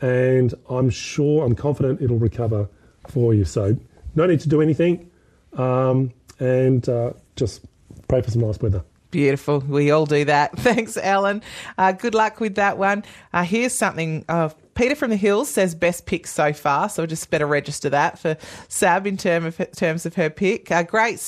[0.00, 2.68] and I'm sure, I'm confident it'll recover
[3.08, 3.44] for you.
[3.44, 3.76] So
[4.14, 5.10] no need to do anything,
[5.54, 7.66] um, and uh, just
[8.06, 8.84] pray for some nice weather.
[9.10, 9.60] Beautiful.
[9.60, 10.52] We all do that.
[10.58, 11.42] Thanks, Alan.
[11.78, 13.04] Uh, good luck with that one.
[13.32, 14.24] Uh, here's something.
[14.28, 18.18] Uh, Peter from the Hills says best pick so far, so just better register that
[18.18, 18.36] for
[18.68, 20.70] Sab in term of, terms of her pick.
[20.70, 21.20] Uh, great,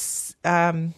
[0.44, 0.94] um,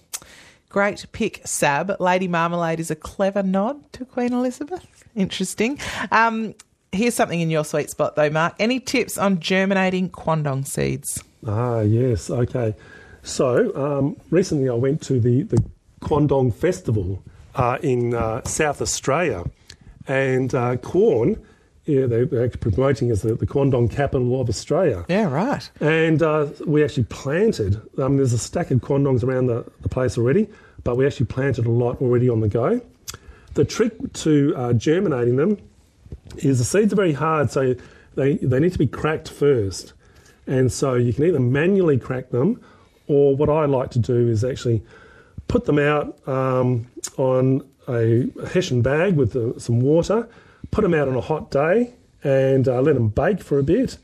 [0.68, 1.98] great pick, Sab.
[2.00, 5.04] Lady Marmalade is a clever nod to Queen Elizabeth.
[5.14, 5.78] Interesting.
[6.10, 6.54] Um,
[6.90, 8.54] here's something in your sweet spot, though, Mark.
[8.58, 11.22] Any tips on germinating quandong seeds?
[11.46, 12.28] Ah, yes.
[12.28, 12.74] Okay.
[13.22, 15.62] So um, recently I went to the, the
[16.02, 17.22] Quandong Festival
[17.54, 19.44] uh, in uh, South Australia,
[20.06, 21.40] and uh, Quorn,
[21.84, 25.04] yeah, they, they're actually promoting as the, the Quandong capital of Australia.
[25.08, 25.70] Yeah, right.
[25.80, 30.18] And uh, we actually planted, um, there's a stack of Quandongs around the, the place
[30.18, 30.48] already,
[30.84, 32.80] but we actually planted a lot already on the go.
[33.54, 35.58] The trick to uh, germinating them
[36.38, 37.74] is the seeds are very hard, so
[38.14, 39.92] they, they need to be cracked first.
[40.46, 42.60] And so you can either manually crack them,
[43.06, 44.82] or what I like to do is actually
[45.48, 50.28] put them out um, on a hessian bag with uh, some water,
[50.70, 53.98] put them out on a hot day, and uh, let them bake for a bit,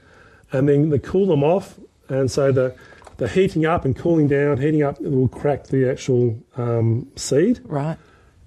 [0.52, 1.78] and then they cool them off.
[2.08, 2.74] And so the
[3.18, 7.60] the heating up and cooling down, heating up will crack the actual um, seed.
[7.64, 7.98] Right.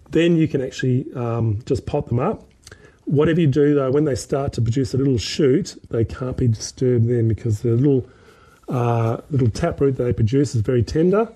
[0.10, 2.44] Then you can actually um, just pop them up.
[3.06, 6.48] Whatever you do though, when they start to produce a little shoot, they can't be
[6.48, 8.08] disturbed then because the little
[8.70, 11.30] uh, little taproot that they produce is very tender.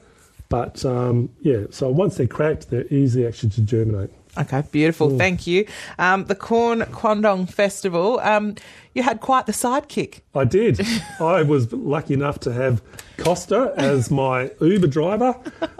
[0.50, 4.12] But um, yeah, so once they're cracked, they're easy actually to germinate.
[4.38, 5.10] Okay, beautiful.
[5.12, 5.18] Mm.
[5.18, 5.66] Thank you.
[5.98, 8.56] Um, the Quorn Quandong Festival, um,
[8.94, 10.22] you had quite the sidekick.
[10.34, 10.86] I did.
[11.22, 12.82] I was lucky enough to have
[13.18, 15.36] Costa as my Uber driver.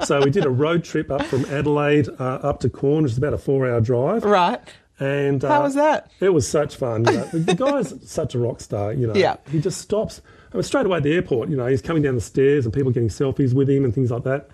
[0.06, 3.18] So we did a road trip up from Adelaide uh, up to Quorn, which is
[3.18, 4.24] about a four-hour drive.
[4.24, 4.62] Right.
[5.00, 6.10] And uh, How was that?
[6.22, 7.04] It was such fun.
[7.06, 7.26] You know.
[7.26, 8.94] the, the guy's such a rock star.
[8.94, 9.36] You know, Yeah.
[9.52, 10.22] He just stops.
[10.56, 11.50] I mean, straight away at the airport.
[11.50, 14.10] You know, he's coming down the stairs and people getting selfies with him and things
[14.10, 14.50] like that.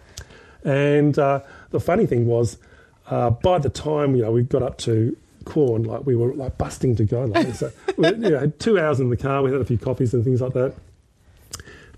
[0.64, 2.58] And uh, the funny thing was,
[3.06, 6.58] uh, by the time you know we got up to Quorn, like we were like
[6.58, 7.26] busting to go.
[7.26, 9.44] Like, so we you know, two hours in the car.
[9.44, 10.74] We had a few coffees and things like that.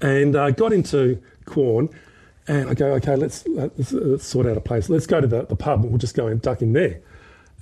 [0.01, 1.87] And uh, got into Quorn,
[2.45, 4.89] and I go, okay, let's, let's, let's sort out a place.
[4.89, 5.85] Let's go to the, the pub.
[5.85, 6.99] We'll just go and duck in there.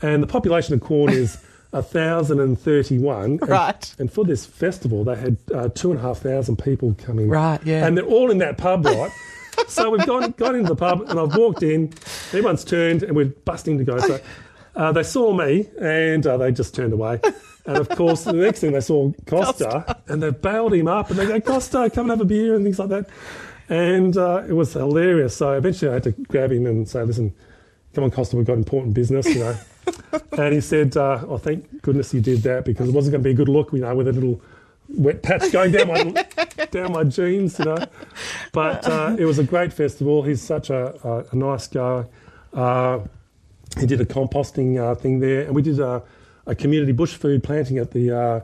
[0.01, 1.37] And the population of Quorn is
[1.73, 3.23] 1,031.
[3.41, 3.95] And- Right.
[3.99, 7.29] And for this festival, they had uh, two and a half thousand people coming.
[7.29, 7.85] Right, yeah.
[7.85, 9.11] And they're all in that pub, right?
[9.67, 11.93] so we've gone, got into the pub, and I've walked in.
[12.29, 13.99] Everyone's turned, and we're busting to go.
[13.99, 14.19] So
[14.75, 17.19] uh, they saw me, and uh, they just turned away.
[17.65, 21.19] And of course, the next thing they saw Costa, and they bailed him up, and
[21.19, 23.07] they go, Costa, come and have a beer, and things like that.
[23.69, 25.37] And uh, it was hilarious.
[25.37, 27.33] So eventually, I had to grab him and say, "Listen,
[27.93, 29.55] come on, Costa, we've got important business, you know."
[30.37, 33.27] And he said, uh, "Oh, thank goodness you did that because it wasn't going to
[33.27, 34.41] be a good look, you know, with a little
[34.89, 36.03] wet patch going down my
[36.71, 37.77] down my jeans, you know."
[38.51, 40.23] But uh, it was a great festival.
[40.23, 42.05] He's such a, a, a nice guy.
[42.53, 42.99] Uh,
[43.79, 46.03] he did a composting uh, thing there, and we did a,
[46.45, 48.39] a community bush food planting at the uh,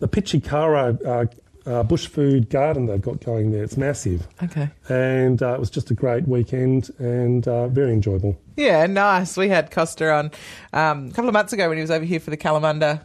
[0.00, 3.62] the Pichikara uh, uh, bush food garden they've got going there.
[3.62, 4.68] It's massive, Okay.
[4.88, 8.36] and uh, it was just a great weekend and uh, very enjoyable.
[8.56, 9.36] Yeah, nice.
[9.36, 10.30] We had Costa on
[10.72, 13.04] um, a couple of months ago when he was over here for the Kalamunda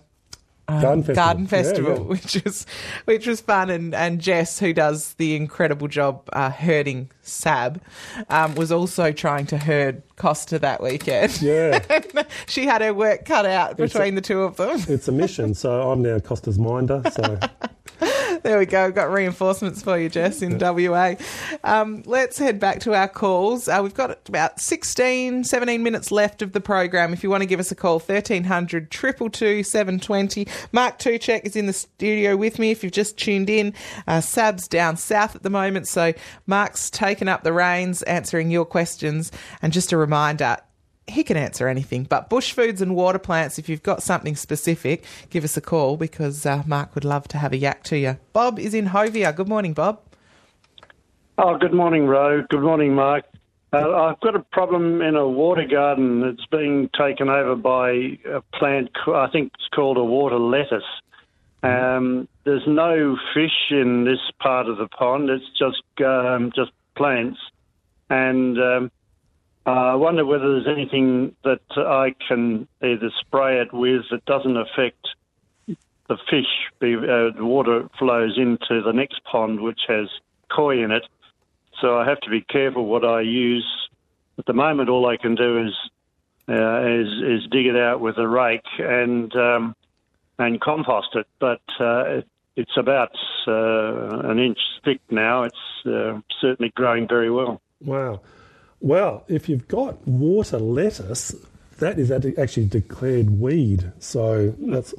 [0.67, 1.15] um, Garden Festival.
[1.45, 1.99] Garden Yeah, yeah.
[2.09, 2.65] which was
[3.05, 3.69] which was fun.
[3.69, 7.81] And, and Jess, who does the incredible job uh, herding Sab,
[8.29, 11.41] um, was also trying to herd Costa that weekend.
[11.41, 11.79] Yeah.
[12.47, 14.79] she had her work cut out It's between a- the two of them.
[14.87, 17.01] It's a mission, so I'm now Costa's minder.
[17.11, 17.39] So
[18.43, 18.85] There we go.
[18.85, 21.15] We've got reinforcements for you, Jess, in WA.
[21.63, 23.67] Um, let's head back to our calls.
[23.67, 27.11] Uh, we've got about 16, 17 minutes left of the program.
[27.11, 30.47] If you want to give us a call, 1300 222 720.
[30.71, 32.71] Mark Tucek is in the studio with me.
[32.71, 33.73] If you've just tuned in,
[34.07, 35.87] uh, Sab's down south at the moment.
[35.87, 36.13] So
[36.47, 39.31] Mark's taken up the reins, answering your questions.
[39.61, 40.57] And just a reminder,
[41.09, 42.03] he can answer anything.
[42.03, 45.97] But bush foods and water plants, if you've got something specific, give us a call
[45.97, 48.17] because uh, Mark would love to have a yak to you.
[48.33, 49.35] Bob is in Hovea.
[49.35, 50.01] Good morning, Bob.
[51.37, 52.43] Oh, good morning, Ro.
[52.49, 53.25] Good morning, Mark.
[53.71, 57.91] Uh, I've got a problem in a water garden that's being taken over by
[58.25, 60.83] a plant, I think it's called a water lettuce.
[61.61, 65.29] Um, there's no fish in this part of the pond.
[65.29, 67.37] It's just um, just plants,
[68.09, 68.91] and um,
[69.69, 75.07] I wonder whether there's anything that I can either spray it with that doesn't affect
[75.67, 76.47] the fish.
[76.81, 80.07] Uh, the water flows into the next pond, which has
[80.49, 81.03] koi in it,
[81.79, 83.67] so I have to be careful what I use.
[84.37, 85.73] At the moment, all I can do is
[86.49, 89.75] uh, is, is dig it out with a rake and um,
[90.39, 91.27] and compost it.
[91.39, 93.11] But uh, it, it's about
[93.47, 95.43] uh, an inch thick now.
[95.43, 97.61] It's uh, certainly growing very well.
[97.83, 98.21] Wow.
[98.81, 101.35] Well, if you've got water lettuce,
[101.79, 103.91] that is actually declared weed.
[103.99, 104.93] So that's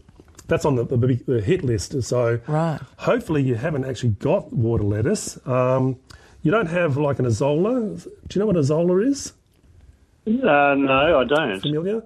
[0.48, 2.02] that's on the, the, the hit list.
[2.02, 2.80] So Right.
[2.98, 5.38] hopefully you haven't actually got water lettuce.
[5.46, 5.96] Um,
[6.42, 8.02] you don't have like an azolla.
[8.02, 9.32] Do you know what azolla is?
[10.26, 11.60] Uh, no, I don't.
[11.60, 12.02] Familiar?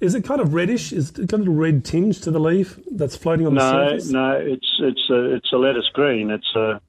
[0.00, 0.92] Is it kind of reddish?
[0.92, 3.88] Is it got a little red tinge to the leaf that's floating on the No,
[3.88, 4.10] surface?
[4.10, 6.30] no, it's it's a it's a lettuce green.
[6.30, 6.80] It's a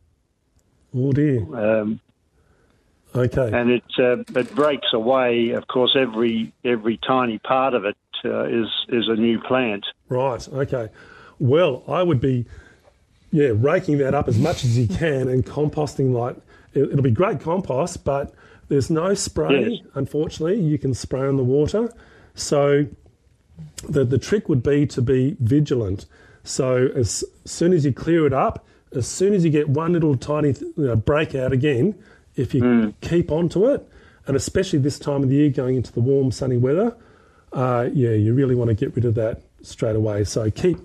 [0.96, 1.40] Oh dear.
[1.82, 2.00] um,
[3.20, 3.50] Okay.
[3.52, 5.50] and it uh, it breaks away.
[5.52, 9.86] Of course, every every tiny part of it uh, is is a new plant.
[10.08, 10.48] Right.
[10.48, 10.90] Okay.
[11.40, 12.46] Well, I would be,
[13.32, 16.36] yeah, raking that up as much as you can and composting like
[16.74, 18.34] it, it'll be great compost, but
[18.68, 19.70] there's no spray.
[19.70, 19.80] Yes.
[19.96, 21.94] Unfortunately, you can spray on the water.
[22.36, 22.86] So
[23.88, 26.06] the the trick would be to be vigilant.
[26.44, 30.16] So as soon as you clear it up, as soon as you get one little
[30.16, 31.96] tiny you know, breakout again,
[32.40, 33.88] if you keep on to it,
[34.28, 36.96] and especially this time of the year, going into the warm sunny weather,
[37.54, 40.24] uh, yeah, you really want to get rid of that straight away.
[40.24, 40.78] So keep,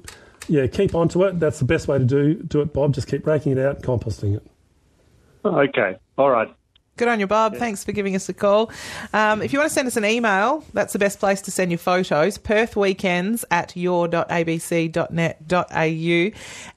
[0.48, 1.38] yeah, keep onto it.
[1.38, 2.94] That's the best way to do do it, Bob.
[2.94, 4.46] Just keep raking it out, composting it.
[5.44, 6.54] Okay, all right.
[6.96, 7.56] Good on you, Bob.
[7.56, 8.70] Thanks for giving us a call.
[9.12, 11.72] Um, if you want to send us an email, that's the best place to send
[11.72, 12.38] your photos.
[12.38, 14.30] Perth weekends at your.abc.net.au.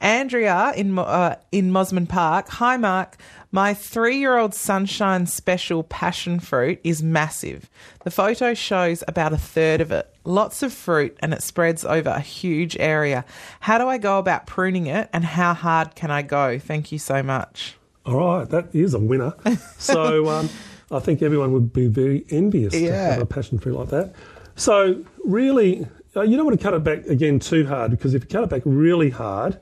[0.02, 2.50] Andrea in uh, in Mosman Park.
[2.50, 3.18] Hi, Mark.
[3.52, 7.70] My three-year-old sunshine special passion fruit is massive.
[8.04, 10.12] The photo shows about a third of it.
[10.26, 13.24] Lots of fruit, and it spreads over a huge area.
[13.60, 16.58] How do I go about pruning it, and how hard can I go?
[16.60, 17.77] Thank you so much.
[18.08, 19.34] All right, that is a winner.
[19.80, 20.50] So um,
[20.92, 24.14] I think everyone would be very envious to have a passion fruit like that.
[24.56, 25.86] So really,
[26.16, 28.44] uh, you don't want to cut it back again too hard because if you cut
[28.44, 29.60] it back really hard,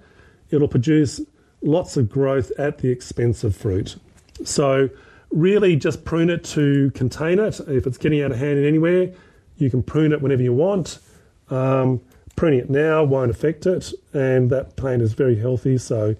[0.52, 1.20] it'll produce
[1.62, 3.98] lots of growth at the expense of fruit.
[4.46, 4.89] So
[5.32, 7.60] really, just prune it to contain it.
[7.68, 9.12] If it's getting out of hand in anywhere,
[9.58, 11.00] you can prune it whenever you want.
[11.50, 12.00] Um,
[12.36, 15.78] pruning it now won't affect it, and that plant is very healthy.
[15.78, 16.16] So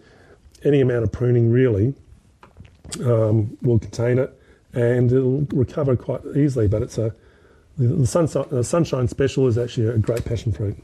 [0.64, 1.94] any amount of pruning really
[3.02, 4.38] um, will contain it,
[4.74, 6.68] and it'll recover quite easily.
[6.68, 7.14] But it's a
[7.78, 10.78] the, the sunshine, uh, sunshine special is actually a great passion fruit.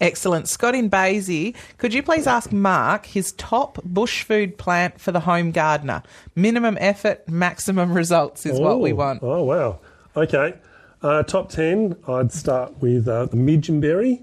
[0.00, 0.46] Excellent.
[0.46, 5.20] Scott in Basie, could you please ask Mark his top bush food plant for the
[5.20, 6.02] home gardener?
[6.34, 9.22] Minimum effort, maximum results is what we Oh, want.
[9.22, 9.80] Oh wow!
[10.16, 10.54] Okay,
[11.02, 11.96] uh, top ten.
[12.06, 14.22] I'd start with uh, the midgeonberry.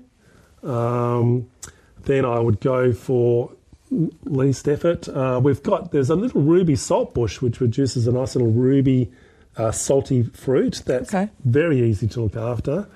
[0.64, 1.50] Um,
[2.04, 3.52] then I would go for
[3.92, 5.08] least effort.
[5.10, 9.12] Uh, we've got there's a little ruby salt bush which produces a nice little ruby
[9.58, 10.82] uh, salty fruit.
[10.86, 11.12] That's
[11.44, 12.88] very easy to look after.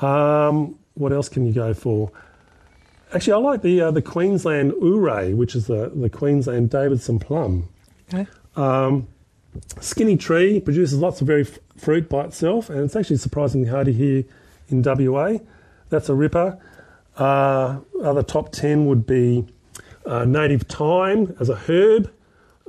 [0.00, 2.10] Um, what else can you go for?
[3.12, 7.68] Actually, I like the uh, the Queensland Ooray, which is the the Queensland Davidson plum.
[8.12, 8.26] Okay.
[8.54, 9.08] Um,
[9.80, 13.92] skinny tree produces lots of very f- fruit by itself, and it's actually surprisingly hardy
[13.92, 14.24] here
[14.68, 15.38] in WA.
[15.88, 16.58] That's a ripper.
[17.16, 19.44] Uh, other top 10 would be
[20.08, 22.10] uh, native thyme as a herb.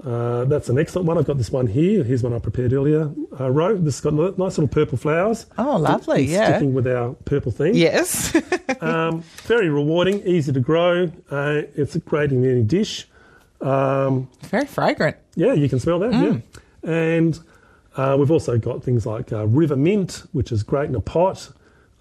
[0.03, 1.17] Uh, that's an excellent one.
[1.17, 2.03] I've got this one here.
[2.03, 3.11] Here's one I prepared earlier.
[3.37, 5.45] Uh, Ro, this has got nice little purple flowers.
[5.57, 6.49] Oh, lovely, It's yeah.
[6.49, 7.75] Sticking with our purple theme.
[7.75, 8.33] Yes.
[8.81, 11.11] um, very rewarding, easy to grow.
[11.29, 13.07] Uh, it's great in any dish.
[13.61, 15.17] Um, very fragrant.
[15.35, 16.11] Yeah, you can smell that.
[16.11, 16.43] Mm.
[16.83, 17.39] Yeah, and
[17.97, 21.51] uh, we've also got things like uh, river mint, which is great in a pot.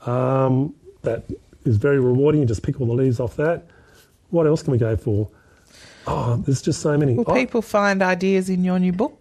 [0.07, 1.25] Um, that
[1.65, 2.43] is very rewarding.
[2.43, 3.67] You just pick all the leaves off that.
[4.31, 5.29] What else can we go for?
[6.07, 7.15] Oh, there's just so many.
[7.15, 9.19] Will Oh, people find ideas in your new book?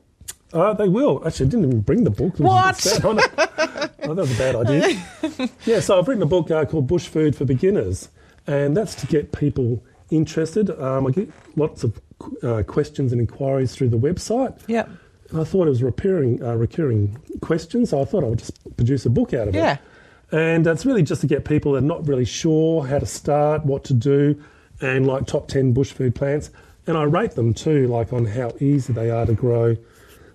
[0.54, 1.22] uh, they will.
[1.28, 2.38] Actually, I didn't even bring the book.
[2.40, 3.00] What?
[4.10, 5.50] Oh, that was a bad idea.
[5.66, 8.08] yeah, so I've written a book uh, called Bush Food for Beginners,
[8.46, 10.70] and that's to get people interested.
[10.82, 12.00] Um, I get lots of
[12.42, 14.58] uh, questions and inquiries through the website.
[14.68, 14.90] Yep.
[15.32, 18.78] And I thought it was recurring, uh, recurring questions, so I thought I would just
[18.78, 19.74] produce a book out of Yeah.
[19.74, 19.80] it.
[20.32, 20.40] Yeah.
[20.40, 23.66] And it's really just to get people that are not really sure how to start,
[23.66, 24.42] what to do,
[24.82, 26.50] and like top 10 bush food plants.
[26.86, 29.76] And I rate them too, like on how easy they are to grow.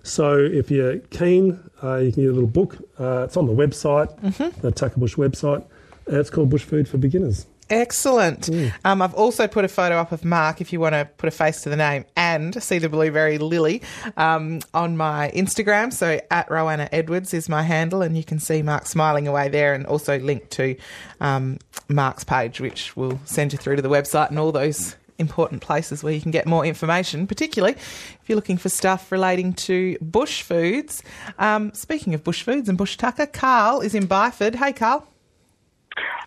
[0.03, 2.77] So if you're keen, uh, you can get a little book.
[2.99, 4.53] Uh, it's on the website, Mhm.
[4.61, 5.63] the Tucker Bush website.
[6.07, 7.45] It's called Bush Food for Beginners.
[7.69, 8.49] Excellent.
[8.83, 11.31] Um, I've also put a photo up of Mark if you want to put a
[11.31, 12.03] face to the name
[12.41, 13.81] and see the blueberry lily
[14.17, 15.91] um, on my Instagram.
[15.91, 19.73] So at Roanna Edwards is my handle, and you can see Mark smiling away there,
[19.73, 20.75] and also link to
[21.21, 21.59] um,
[21.89, 26.03] Mark's page, which will send you through to the website and all those important places
[26.03, 30.41] where you can get more information, particularly if you're looking for stuff relating to bush
[30.41, 31.03] foods.
[31.39, 34.55] Um, speaking of bush foods and bush tucker, Carl is in Byford.
[34.55, 35.07] Hey, Carl.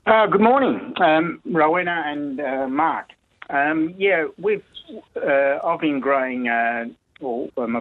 [0.07, 3.11] Uh, good morning, um, Rowena and uh, Mark.
[3.51, 4.65] Um, yeah, we've
[5.17, 6.87] uh, I've been growing, uh,
[7.21, 7.81] or uh, my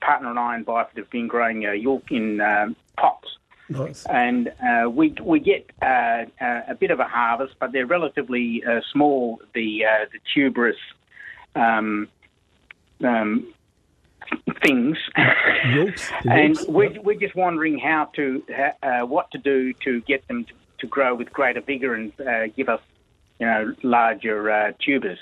[0.00, 3.28] partner and I in Byford have been growing uh, York in um, pots,
[3.68, 4.06] Nice.
[4.06, 8.62] and uh, we we get uh, uh, a bit of a harvest, but they're relatively
[8.64, 9.40] uh, small.
[9.54, 10.76] The uh, the tuberous
[11.54, 12.08] um,
[13.04, 13.52] um,
[14.62, 18.42] things, and we're, we're just wondering how to
[18.82, 22.46] uh, what to do to get them to, to grow with greater vigor and uh,
[22.48, 22.80] give us,
[23.38, 25.18] you know, larger uh, tubers.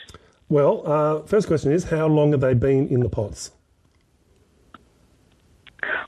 [0.49, 3.51] Well, uh, first question is how long have they been in the pots?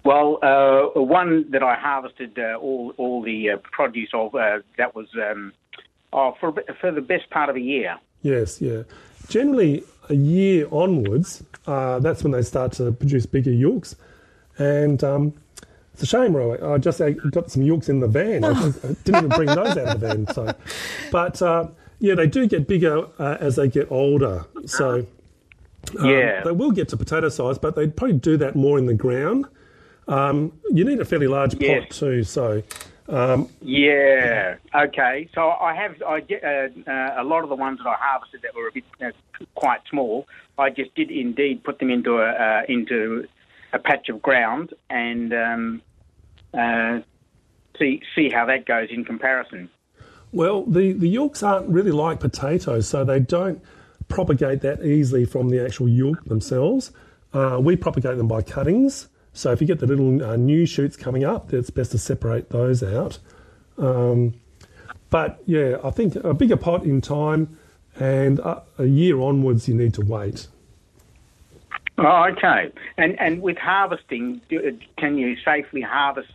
[0.05, 4.95] Well, uh, one that I harvested uh, all all the uh, produce of uh, that
[4.95, 5.53] was um,
[6.13, 7.99] oh, for for the best part of a year.
[8.23, 8.83] Yes, yeah.
[9.29, 13.97] Generally, a year onwards, uh, that's when they start to produce bigger yolks,
[14.59, 15.35] And um,
[15.93, 16.75] it's a shame, Roy.
[16.75, 18.45] I just got some yolks in the van.
[18.45, 18.73] I, I
[19.05, 20.27] didn't even bring those out of the van.
[20.33, 20.55] So,
[21.11, 21.69] but uh,
[21.99, 24.45] yeah, they do get bigger uh, as they get older.
[24.67, 25.07] So
[25.99, 26.43] um, Yeah.
[26.43, 29.47] they will get to potato size, but they'd probably do that more in the ground.
[30.09, 31.81] Um, you need a fairly large Yeah.
[31.81, 32.23] pot too.
[32.25, 32.63] So
[33.09, 34.57] um, Yeah.
[34.75, 35.29] Okay.
[35.35, 38.43] So I have I get uh, uh, a lot of the ones that I harvested
[38.43, 39.11] that were a bit uh,
[39.55, 40.27] quite small.
[40.59, 43.27] I just did indeed put them into a uh, into
[43.73, 45.83] a patch of ground and um,
[46.55, 47.01] uh,
[47.79, 49.69] see see how that goes in comparison.
[50.33, 53.63] Well, the, the Yorks aren't really like potatoes, so they don't
[54.09, 56.93] propagate that easily from the actual York themselves.
[57.33, 59.09] Uh, we propagate them by cuttings.
[59.33, 62.51] So if you get the little uh, new shoots coming up, it's best to separate
[62.51, 63.19] those out.
[63.79, 64.35] Um,
[65.11, 67.59] but yeah, I think a bigger pot in time
[67.99, 70.49] and a, a year onwards, you need to wait.
[71.99, 72.73] Oh, okay.
[72.99, 76.33] And and with harvesting, do, can you safely harvest,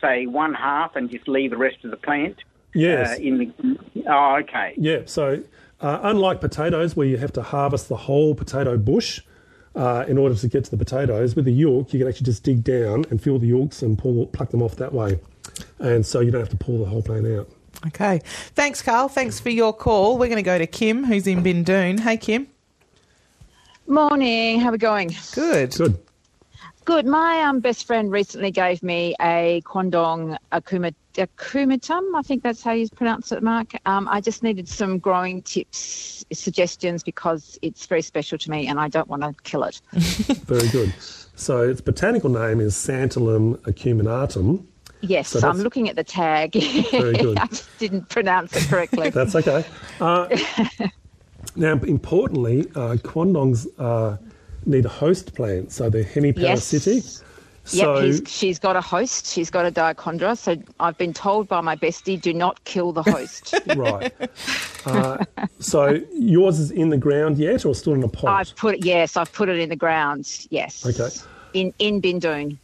[0.00, 2.36] say, one half and just leave the rest of the plant?
[2.74, 3.18] Yes.
[3.18, 4.74] Uh, in the oh, okay.
[4.76, 5.42] Yeah, so
[5.80, 9.20] uh, unlike potatoes, where you have to harvest the whole potato bush
[9.74, 12.42] uh, in order to get to the potatoes, with the York, you can actually just
[12.42, 15.18] dig down and fill the Yorks and pull, pluck them off that way.
[15.78, 17.48] And so you don't have to pull the whole plant out.
[17.88, 18.20] Okay.
[18.54, 19.08] Thanks, Carl.
[19.08, 20.18] Thanks for your call.
[20.18, 22.00] We're going to go to Kim, who's in Bindoon.
[22.00, 22.46] Hey, Kim.
[23.88, 24.60] Morning.
[24.60, 25.14] How are we going?
[25.34, 25.74] Good.
[25.74, 25.98] Good.
[26.84, 27.06] Good.
[27.06, 32.02] My um, best friend recently gave me a Quandong akuma, akumatum.
[32.16, 33.72] I think that's how you pronounce it, Mark.
[33.86, 38.80] Um, I just needed some growing tips, suggestions, because it's very special to me and
[38.80, 39.80] I don't want to kill it.
[39.92, 40.92] Very good.
[41.36, 44.64] So its botanical name is Santalum acuminatum.
[45.02, 46.54] Yes, So I'm looking at the tag.
[46.90, 47.38] Very good.
[47.40, 49.10] I just didn't pronounce it correctly.
[49.10, 49.64] That's okay.
[50.00, 50.28] Uh,
[51.56, 54.16] now, importantly, uh, Quandongs uh,
[54.66, 57.22] need a host plant, so they're hemiparasitic.
[57.64, 59.26] So, yep, he's, she's got a host.
[59.26, 60.36] She's got a dichondra.
[60.36, 63.54] So I've been told by my bestie, do not kill the host.
[63.76, 64.12] right.
[64.84, 65.24] Uh,
[65.60, 68.40] so yours is in the ground yet, or still in a pot?
[68.40, 68.84] I've put it.
[68.84, 70.46] Yes, I've put it in the ground.
[70.50, 70.84] Yes.
[70.84, 71.14] Okay.
[71.54, 72.56] In in Bindoon.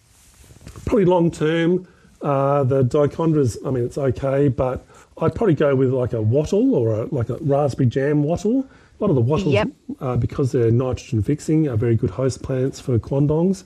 [0.84, 1.86] Probably long term.
[2.20, 4.84] Uh, the dichondras, I mean, it's okay, but
[5.20, 8.66] I'd probably go with like a wattle or a, like a raspberry jam wattle.
[8.98, 9.68] A lot of the wattles, Yep.
[10.00, 13.64] uh, because they're nitrogen fixing, are very good host plants for quandongs.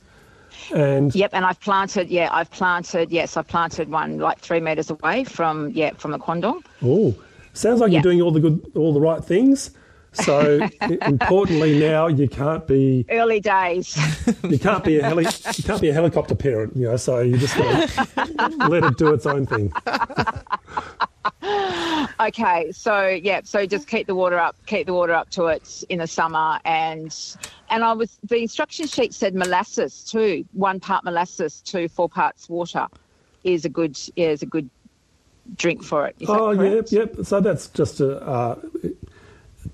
[0.74, 2.10] And Yep, and I've planted.
[2.10, 3.10] Yeah, I've planted.
[3.10, 6.62] Yes, I've planted one like three meters away from yeah from the Quandong.
[6.84, 7.14] oh,
[7.54, 7.96] sounds like Yeah.
[7.96, 9.70] you're doing all the good, all the right things.
[10.12, 13.96] So importantly, now you can't be Early days.
[14.42, 16.96] you can't be a heli- you can't be a helicopter parent, you know.
[16.96, 19.72] So you just gotta let it do its own thing.
[22.20, 25.82] okay, so yeah, so just keep the water up, keep the water up to it
[25.88, 27.16] in the summer, and
[27.70, 32.48] and I was the instruction sheet said molasses too, one part molasses to four parts
[32.48, 32.86] water,
[33.44, 34.68] is a good is a good
[35.56, 36.16] drink for it.
[36.20, 37.16] Is oh, yep, yep.
[37.24, 38.20] So that's just a.
[38.20, 38.58] uh,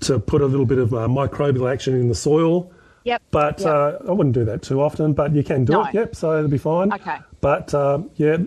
[0.01, 2.71] to put a little bit of uh, microbial action in the soil.
[3.05, 3.21] Yep.
[3.31, 3.67] But yep.
[3.69, 5.13] uh, I wouldn't do that too often.
[5.13, 5.85] But you can do No.
[5.85, 5.93] it.
[5.93, 6.15] Yep.
[6.15, 6.91] So it'll be fine.
[6.93, 7.17] Okay.
[7.41, 8.37] But um, yeah,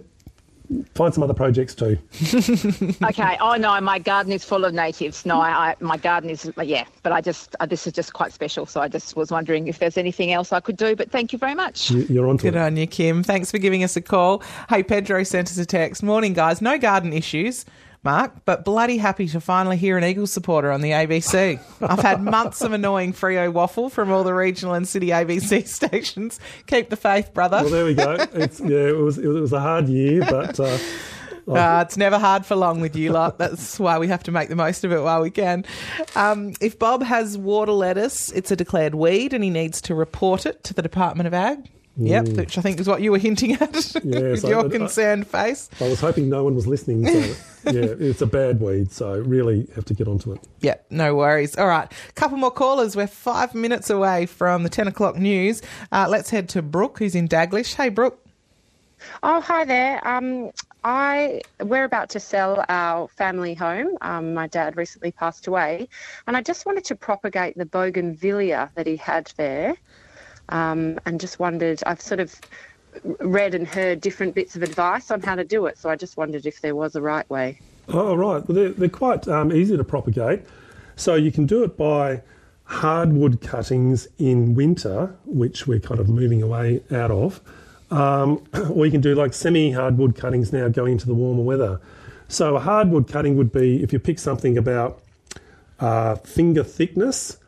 [0.95, 1.99] find some other projects too.
[3.05, 3.37] okay.
[3.41, 5.25] Oh no, my garden is full of natives.
[5.27, 8.33] No, I, I my garden is yeah, but I just uh, this is just quite
[8.33, 8.67] special.
[8.67, 10.95] So I just was wondering if there's anything else I could do.
[10.95, 11.91] But thank you very much.
[11.91, 12.61] You, you're onto Good it.
[12.61, 13.23] on you, Kim.
[13.23, 14.43] Thanks for giving us a call.
[14.69, 16.03] Hey, Pedro sent us a text.
[16.03, 16.61] Morning, guys.
[16.63, 17.65] No garden issues,
[18.05, 21.61] Mark, but bloody happy to finally hear an Eagles supporter on the ABC.
[21.81, 26.41] I've had months of annoying Freo waffle from all the regional and city ABC stations.
[26.67, 27.59] Keep the faith, brother.
[27.63, 28.17] Well, there we go.
[28.35, 30.79] It's, yeah, it was it was a hard year, but uh,
[31.47, 33.37] Uh, it's never hard for long with you lot.
[33.39, 35.65] That's why we have to make the most of it while we can.
[36.15, 40.47] Um, if Bob has water lettuce, it's a declared weed and he needs to report
[40.47, 41.69] it to the Department of Ag.
[41.99, 42.37] Yep, Mm.
[42.39, 43.73] which I think is what you were hinting at
[44.05, 45.69] with I- your I- concerned face.
[45.81, 47.07] I was hoping no one was listening.
[47.07, 47.13] So
[47.71, 50.41] yeah, it's a bad weed, so really have to get onto it.
[50.61, 51.57] Yep, no worries.
[51.59, 52.97] All right, couple more callers.
[52.97, 55.61] We're five minutes away from the 10 o'clock news.
[55.93, 57.75] Uh, let's head to Brooke, who's in Daglish.
[57.75, 58.19] Hey, Brooke.
[59.25, 60.07] Oh, hi there.
[60.07, 60.51] Um,
[60.85, 63.99] I we're about to sell our family home.
[64.01, 65.89] Um, my dad recently passed away,
[66.27, 69.75] and I just wanted to propagate the bougainvillea that he had there,
[70.53, 71.83] um, and just wondered.
[71.87, 72.39] I've sort of
[73.21, 76.17] read and heard different bits of advice on how to do it, so I just
[76.17, 77.59] wondered if there was a right way.
[77.89, 78.47] Oh, right.
[78.47, 80.43] Well, they're, they're quite um, easy to propagate.
[80.95, 82.23] So you can do it by
[82.65, 87.41] hardwood cuttings in winter, which we're kind of moving away out of.
[87.91, 91.81] Um, or you can do like semi hardwood cuttings now going into the warmer weather.
[92.29, 95.03] So a hardwood cutting would be if you pick something about
[95.81, 97.39] uh, finger thickness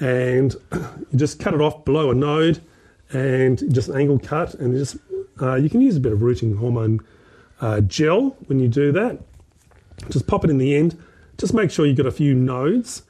[0.00, 2.60] and you just cut it off below a node
[3.10, 4.96] and just an angle cut and just
[5.40, 7.00] uh, you can use a bit of rooting hormone
[7.60, 9.18] uh, gel when you do that
[10.10, 10.98] just pop it in the end.
[11.36, 13.02] Just make sure you've got a few nodes.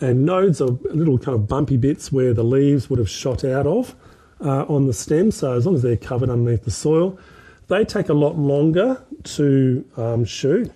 [0.00, 3.66] And nodes are little kind of bumpy bits where the leaves would have shot out
[3.66, 3.94] of
[4.40, 5.30] uh, on the stem.
[5.30, 7.18] So as long as they're covered underneath the soil,
[7.68, 10.70] they take a lot longer to um, shoot.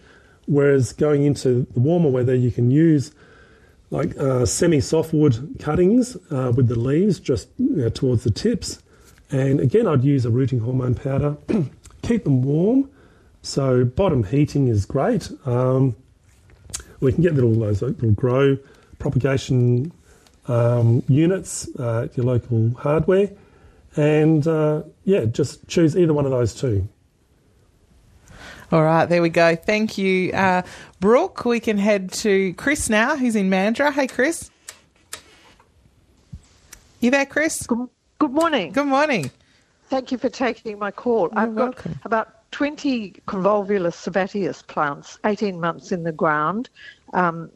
[0.47, 3.13] Whereas going into the warmer weather, you can use
[3.91, 8.83] like uh, semi-softwood cuttings uh, with the leaves just you know, towards the tips.
[9.31, 11.37] And again, I'd use a rooting hormone powder.
[12.03, 12.91] Keep them warm.
[13.43, 15.31] So bottom heating is great.
[15.47, 15.97] Um,
[17.01, 18.59] we can get little those little grow
[18.99, 19.93] propagation
[20.49, 23.31] um, units uh, at your local hardware,
[23.97, 26.89] and uh, yeah, just choose either one of those two.
[28.71, 29.57] All right, there we go.
[29.57, 30.61] Thank you, uh,
[31.01, 31.47] Brooke.
[31.47, 33.95] We can head to Chris now, who's in Mandurah.
[33.95, 34.51] Hey, Chris.
[37.01, 37.67] You there, Chris?
[37.67, 37.89] Good,
[38.19, 38.73] good morning.
[38.73, 39.31] Good morning.
[39.89, 41.31] Thank you for taking my call.
[41.33, 46.69] I've got about 20 Convolvulus sabatius plants, 18 months in the ground,
[47.15, 47.51] um,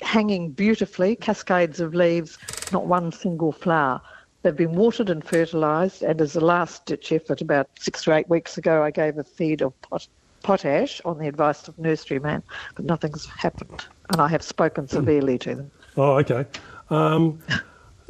[0.00, 2.38] hanging beautifully, cascades of leaves,
[2.70, 4.00] not one single flower.
[4.42, 8.28] They've been watered and fertilised, and as a last ditch effort, about six or eight
[8.28, 10.06] weeks ago, I gave a feed of pot-
[10.42, 12.42] potash on the advice of nurseryman,
[12.74, 15.70] but nothing's happened, and I have spoken severely to them.
[15.96, 16.46] Oh, okay.
[16.90, 17.40] Um,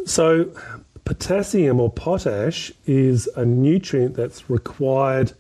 [0.05, 0.51] so,
[1.05, 5.33] potassium or potash is a nutrient that's required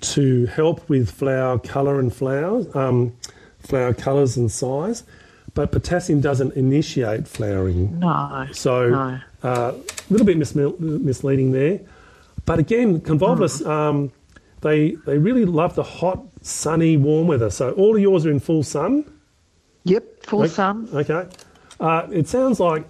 [0.00, 3.16] to help with flower colour and flowers, um,
[3.58, 5.04] flower colours and size.
[5.52, 7.98] But potassium doesn't initiate flowering.
[7.98, 8.46] No.
[8.52, 9.20] So, no.
[9.42, 9.74] a
[10.08, 11.80] little bit mis- misleading there.
[12.46, 14.12] But again, convolvulus, um,
[14.60, 17.50] they they really love the hot, sunny, warm weather.
[17.50, 19.04] So all of yours are in full sun.
[19.84, 20.48] Yep, full Okay.
[20.48, 20.88] sun.
[20.92, 21.26] Okay.
[21.78, 22.84] Uh, it sounds like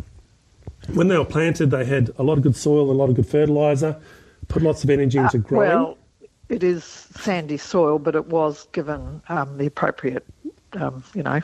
[0.94, 3.26] when they were planted, they had a lot of good soil, a lot of good
[3.26, 3.96] fertilizer,
[4.48, 5.68] put lots of energy into growing.
[5.68, 5.98] Well,
[6.48, 10.26] it is sandy soil, but it was given um, the appropriate,
[10.72, 11.40] um, you know,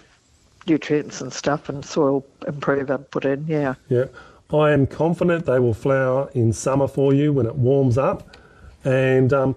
[0.67, 3.47] nutrients and stuff, and soil improver put in.
[3.47, 3.75] Yeah.
[3.89, 4.07] Yeah.
[4.53, 8.37] I am confident they will flower in summer for you when it warms up.
[8.85, 9.57] And um,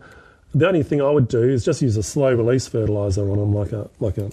[0.54, 3.54] the only thing I would do is just use a slow release fertilizer on them,
[3.54, 4.30] like a like a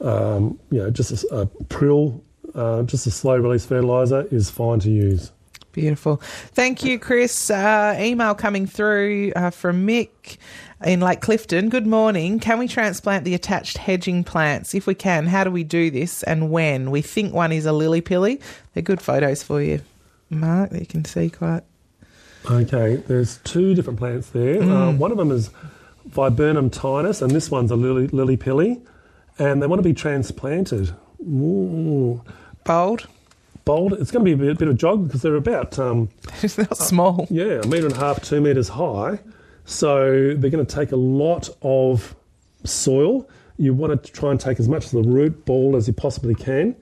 [0.00, 2.20] um, you know just a, a prill,
[2.54, 5.32] uh, just a slow release fertilizer is fine to use.
[5.72, 6.16] Beautiful.
[6.16, 7.48] Thank you, Chris.
[7.48, 10.36] Uh, email coming through uh, from Mick
[10.84, 11.68] in Lake Clifton.
[11.68, 12.40] Good morning.
[12.40, 14.74] Can we transplant the attached hedging plants?
[14.74, 16.90] If we can, how do we do this and when?
[16.90, 18.40] We think one is a lily pilly.
[18.74, 19.80] They're good photos for you,
[20.28, 21.62] Mark, that you can see quite.
[22.48, 24.62] Okay, there's two different plants there.
[24.62, 24.98] Uh, Mm.
[24.98, 25.50] one of them is
[26.08, 28.80] Viburnum tinus, and this one's a lily, lily pilly,
[29.38, 30.90] and they want to be transplanted.
[31.22, 32.22] Ooh.
[32.64, 33.06] Bold?
[33.64, 33.92] Bold.
[33.94, 35.78] It's going to be a bit, bit of a jog because they're about.
[35.78, 36.08] Um,
[36.42, 37.26] it's not small.
[37.30, 39.20] yeah, a metre and a half, two metres high.
[39.66, 42.16] So they're going to take a lot of
[42.64, 43.28] soil.
[43.58, 46.34] You want to try and take as much of the root ball as you possibly
[46.34, 46.74] can.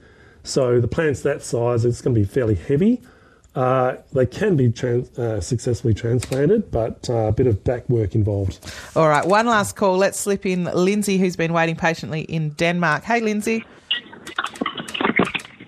[0.44, 3.02] So the plant's that size, it's going to be fairly heavy.
[3.58, 8.14] Uh, they can be trans- uh, successfully transplanted, but uh, a bit of back work
[8.14, 8.60] involved.
[8.94, 9.96] All right, one last call.
[9.96, 13.02] Let's slip in Lindsay, who's been waiting patiently in Denmark.
[13.02, 13.64] Hey, Lindsay.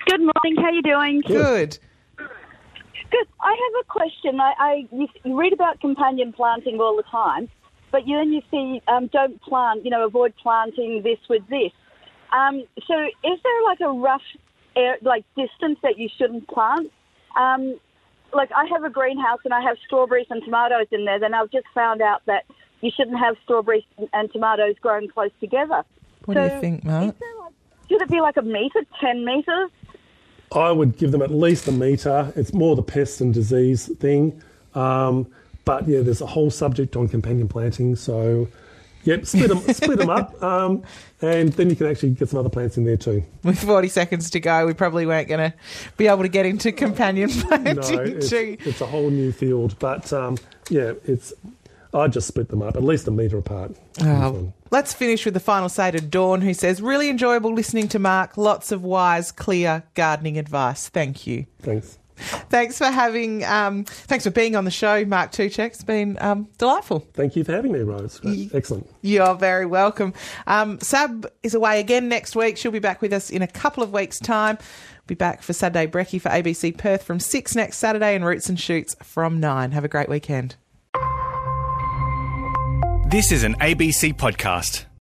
[0.07, 0.57] Good morning.
[0.57, 1.21] How are you doing?
[1.27, 1.79] Good.
[2.17, 3.27] Good.
[3.41, 4.41] I have a question.
[4.41, 7.49] I, I you, you read about companion planting all the time,
[7.91, 9.85] but you then you see um, don't plant.
[9.85, 11.73] You know, avoid planting this with this.
[12.33, 14.23] Um, so, is there like a rough
[14.77, 16.93] air, like distance that you shouldn't plant?
[17.37, 17.79] Um,
[18.33, 21.19] like I have a greenhouse and I have strawberries and tomatoes in there.
[21.19, 22.45] Then I've just found out that
[22.81, 25.85] you shouldn't have strawberries and tomatoes growing close together.
[26.25, 27.17] What so do you think, Mark?
[27.89, 29.71] Should it be like a metre, ten metres?
[30.53, 32.33] I would give them at least a metre.
[32.37, 34.43] It's more the pest and disease thing.
[34.75, 35.27] Um,
[35.65, 37.97] but yeah, there's a whole subject on companion planting.
[37.97, 38.49] So,
[39.05, 40.83] yep, split them, split them up, um,
[41.21, 43.23] and then you can actually get some other plants in there too.
[43.43, 45.57] With 40 seconds to go, we probably weren't going to
[45.97, 48.57] be able to get into companion No, planting it's, too.
[48.61, 49.77] it's a whole new field.
[49.79, 50.37] But um,
[50.69, 51.33] yeah, it's.
[51.93, 53.75] I'd just split them up at least a metre apart.
[54.01, 57.99] Oh, let's finish with the final say to Dawn, who says, Really enjoyable listening to
[57.99, 58.37] Mark.
[58.37, 60.89] Lots of wise, clear gardening advice.
[60.89, 61.47] Thank you.
[61.61, 61.99] Thanks.
[62.21, 65.67] Thanks for having, um, thanks for being on the show, Mark Tucek.
[65.67, 67.07] It's been um, delightful.
[67.15, 68.21] Thank you for having me, Rose.
[68.21, 68.55] Great.
[68.55, 68.89] Excellent.
[69.03, 70.15] You're very welcome.
[70.47, 72.57] Um, Sab is away again next week.
[72.57, 74.59] She'll be back with us in a couple of weeks' time.
[75.07, 78.61] Be back for Saturday Brekkie for ABC Perth from 6 next Saturday and Roots and
[78.61, 79.73] Shoots from 9.
[79.73, 80.55] Have a great weekend.
[83.11, 84.85] This is an ABC podcast.